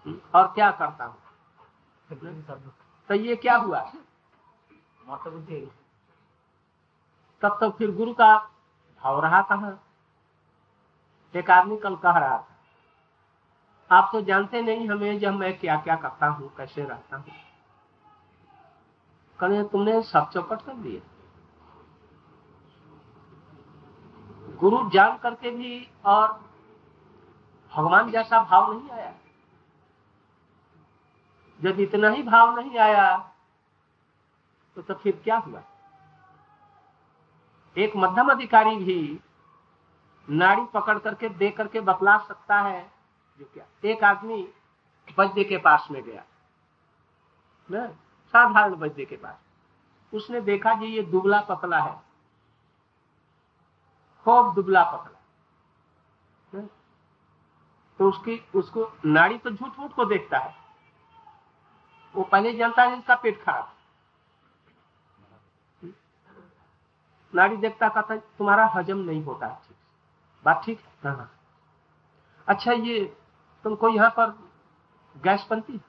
और 0.07 0.47
क्या 0.47 0.71
करता 0.71 1.05
हूँ? 1.05 1.17
तो 3.09 3.15
ये 3.15 3.37
क्या 3.37 3.57
हुआ? 3.57 3.81
तब 7.43 7.59
तो 7.61 7.71
फिर 7.71 7.97
गुरु 7.97 8.13
का 8.15 8.39
भाव 9.03 9.21
रहा 9.21 9.43
कहा? 9.43 9.73
एक 11.35 11.51
आदमी 11.51 11.77
कल 11.77 11.97
कह 11.97 12.19
रहा 12.19 12.39
था 12.39 12.53
आप 13.91 14.09
तो 14.13 14.21
जानते 14.21 14.63
नहीं 14.63 14.89
हमें 14.89 15.19
जब 15.19 15.35
मैं 15.35 15.59
क्या 15.59 15.77
क्या 15.77 15.97
करता 15.97 16.27
हूँ 16.27 16.57
कैसे 16.57 16.85
रहता 16.85 17.17
हूँ? 17.17 17.25
कल 19.41 19.63
तुमने 19.63 20.03
सब 20.03 20.31
चौपट 20.31 20.63
कर 20.63 20.75
दिए। 20.75 21.03
गुरु 24.57 24.91
जान 24.91 25.19
करके 25.19 25.51
भी 25.51 25.91
और 26.05 26.33
भगवान 27.73 28.11
जैसा 28.11 28.43
भाव 28.43 28.73
नहीं 28.73 28.91
आया। 28.91 29.15
जब 31.63 31.81
इतना 31.81 32.09
ही 32.09 32.23
भाव 32.23 32.61
नहीं 32.61 32.79
आया 32.79 33.17
तो, 34.77 34.83
तो 34.83 34.95
फिर 34.95 35.21
क्या 35.25 35.37
हुआ? 35.37 35.63
एक 37.79 37.97
मध्यम 37.97 38.31
अधिकारी 38.31 38.77
भी 38.77 39.21
नाड़ी 40.31 40.65
पकड़ 40.65 40.99
करके 40.99 41.29
दे 41.29 41.51
करके 41.51 41.81
बतला 41.81 42.19
सकता 42.19 42.61
है 42.61 42.93
जो 43.39 43.45
क्या? 43.55 43.65
एक 43.85 44.05
आदमी 44.05 44.49
वैद्य 45.19 45.45
के 45.45 45.59
पास 45.59 45.89
में 45.91 46.03
गया। 46.03 46.25
न? 47.73 47.89
साधारण 48.27 48.75
वैद्य 48.75 49.05
के 49.05 49.17
पास। 49.17 49.37
उसने 50.15 50.41
देखा 50.41 50.75
जी 50.75 50.87
ये 50.87 51.03
दुबला 51.03 51.41
पतला 51.41 51.79
है। 51.79 52.03
खूब 54.25 54.55
दुबला 54.55 54.85
पतला। 54.85 55.13
तो 57.99 58.09
उसकी 58.09 58.49
उसको 58.55 58.93
नाड़ी 59.05 59.39
तो 59.39 59.51
झूठ 59.51 59.79
मूठ 59.79 59.93
को 59.93 60.05
देखता 60.05 60.39
है। 60.39 60.66
वो 62.15 62.23
पहले 62.25 62.53
जानता 62.53 62.83
है 62.83 62.99
इसका 62.99 63.15
पेट 63.15 63.43
खराब। 63.43 63.73
नाड़ी 67.33 67.57
देखता 67.57 67.89
कहता 67.89 68.17
तुम्हारा 68.17 68.65
हजम 68.75 68.99
नहीं 68.99 69.23
होता 69.25 69.49
ठीक 69.67 69.77
बात 70.45 70.63
ठीक 70.65 70.79
है? 70.79 70.85
हाँ, 71.05 71.17
हाँ। 71.17 71.31
अच्छा 72.49 72.73
ये 72.73 73.05
तुमको 73.65 73.89
यहाँ 73.89 74.11
पर 74.11 74.31
गैस 75.15 75.47
बनती 75.51 75.81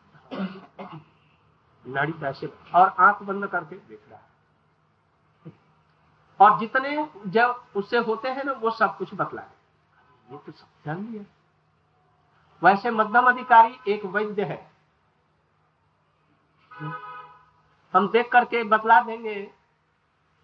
नाड़ी 1.86 2.13
पैसे 2.13 2.51
और 2.75 2.95
आँख 2.99 3.21
बंद 3.23 3.47
करके 3.47 3.75
देख 3.75 3.99
रहा 4.10 4.19
है। 4.19 4.25
और 6.39 6.60
जितने 6.60 7.08
जब 7.32 7.63
उससे 7.75 7.97
होते 7.99 8.30
हैं 8.30 8.43
ना 8.43 8.51
वो 8.53 8.71
सब 8.71 8.97
कुछ 8.97 9.13
बतला 9.13 9.41
ये 10.27 10.38
तो 10.38 10.51
सब 10.51 10.67
जान 10.86 11.03
लिया। 11.03 11.23
वैसे 12.62 12.91
मध्यम 12.91 13.27
अधिकारी 13.27 13.80
एक 13.88 14.06
वैद्य 14.06 14.43
है। 14.43 14.58
हम 17.93 18.09
देख 18.09 18.31
करके 18.31 18.63
बतला 18.63 19.01
देंगे 19.01 19.51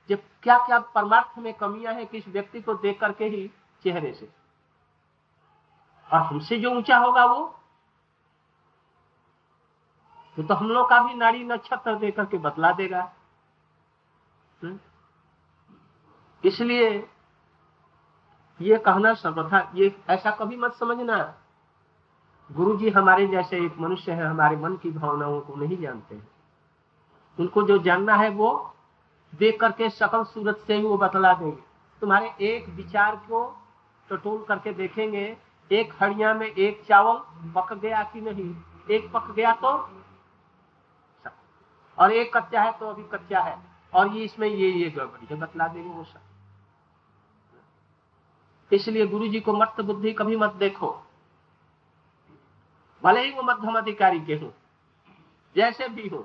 जब 0.10 0.20
क्या 0.44 0.58
क्या 0.58 0.80
परमार्थ 0.80 1.38
में 1.38 1.54
कमियाँ 1.54 1.94
हैं 1.94 2.08
किस 2.08 2.28
व्यक्ति 2.28 2.62
को 2.62 2.74
देख 2.74 3.00
करके 3.00 3.26
ही 3.26 3.52
चेहरे 3.84 4.14
से। 4.14 4.30
और 6.14 6.20
हमसे 6.20 6.60
जो 6.60 6.72
ऊँचा 6.72 6.98
होगा 6.98 7.26
वो 7.26 7.60
तो, 10.38 10.44
तो 10.44 10.54
हम 10.54 10.70
लोग 10.70 10.90
का 10.90 11.04
भी 11.04 11.14
नाड़ी 11.14 11.44
नक्षत्र 11.44 11.96
दे 11.96 12.12
करके 12.12 12.38
बतला 12.38 12.72
देगा। 12.72 13.14
हम्म? 14.64 14.80
इसलिए 16.46 17.10
ये 18.62 18.78
कहना 18.78 19.14
सर्वथा 19.14 19.72
ये 19.76 20.04
ऐसा 20.10 20.32
कभी 20.32 20.58
मत 20.58 20.74
समझना। 20.74 21.43
गुरु 22.54 22.76
जी 22.78 22.90
हमारे 22.90 23.28
जैसे 23.28 23.58
एक 23.58 23.78
मनुष्य 23.80 24.12
है, 24.12 24.26
हमारे 24.26 24.56
मन 24.56 24.76
की 24.76 24.90
भावनाओं 24.92 25.40
को 25.42 25.56
नहीं 25.56 25.78
जानते। 25.78 26.16
हैं 26.16 26.28
उनको 27.38 27.64
जो 27.64 27.78
जानना 27.78 28.16
है 28.16 28.30
वो 28.30 28.50
देख 29.34 29.60
करके 29.60 29.90
सकल 29.90 30.24
सूरत 30.24 30.64
से 30.68 30.76
ही 30.76 30.84
वो 30.84 30.98
बतला 30.98 31.34
देंगे। 31.34 31.62
तुम्हारे 32.02 32.34
एक 32.46 32.68
विचार 32.70 33.16
को 33.28 33.46
टटोल 34.10 34.44
करके 34.44 34.74
देखेंगे, 34.74 35.38
एक 35.72 35.94
हड़िया 36.02 36.34
में 36.34 36.48
एक 36.48 36.84
चावल 36.88 37.18
पक 37.56 37.74
गया 37.74 38.04
कि 38.04 38.22
नहीं? 38.22 38.56
एक 38.92 39.12
पक 39.12 39.32
गया 39.32 39.52
तो 39.54 39.70
और 41.98 42.12
एक 42.12 42.36
कच्चा 42.38 42.62
है 42.62 42.72
तो 42.80 42.90
अभी 42.90 43.04
कच्चा 43.14 43.40
है। 43.40 43.58
और 43.94 44.16
ये 44.16 44.24
इसमें 44.24 44.48
ये 44.48 44.70
ये 44.70 44.90
गड़बड़ी 44.90 45.28
है, 45.30 45.40
बतला 45.40 45.68
देंगे 45.68 45.90
वो 45.90 46.04
सब। 46.04 46.20
इसलिए 48.72 49.08
गुरु 49.08 49.28
जी 49.28 49.40
को 49.40 49.54
मत 49.54 49.82
बुद्धि 49.82 50.14
कभी 50.14 50.36
मत 50.36 50.54
देखो। 50.56 50.96
भले 53.04 53.22
ही 53.22 53.32
वो 53.32 53.44
मध्यम 53.44 53.78
अधिकारी 53.78 54.20
के 54.20 54.36
हो, 54.36 54.54
जैसे 55.56 55.88
भी 55.90 56.08
हो, 56.08 56.18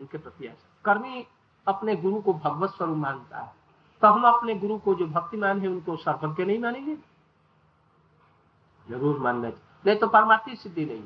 उनके 0.00 0.18
प्रति 0.18 0.46
ऐसा 0.46 0.80
कर्मी 0.84 1.26
अपने 1.66 1.94
गुरु 1.96 2.20
को 2.22 2.32
भगवत 2.34 2.70
स्वरूप 2.70 2.96
मानता 2.96 3.38
है 3.38 3.52
तो 4.02 4.08
हम 4.08 4.24
अपने 4.28 4.54
गुरु 4.56 4.78
को 4.78 4.94
जो 4.94 5.06
भक्तिमान 5.08 5.60
है, 5.60 5.68
उनको 5.68 5.96
सर्वज्ञ 5.96 6.44
नहीं 6.44 6.58
मानेंगे? 6.58 6.96
ज़रूर 8.86 9.18
मानना 9.18 9.48
नहीं 9.48 9.96
तो 9.96 10.06
परमार्थी 10.08 10.56
सिद्धि 10.56 10.84
नहीं 10.84 11.04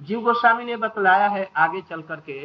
जीव 0.00 0.20
गोस्वामी 0.20 0.64
ने 0.64 0.76
बतलाया 0.76 1.28
है, 1.28 1.44
आगे 1.56 1.80
चल 1.82 2.02
करके 2.02 2.44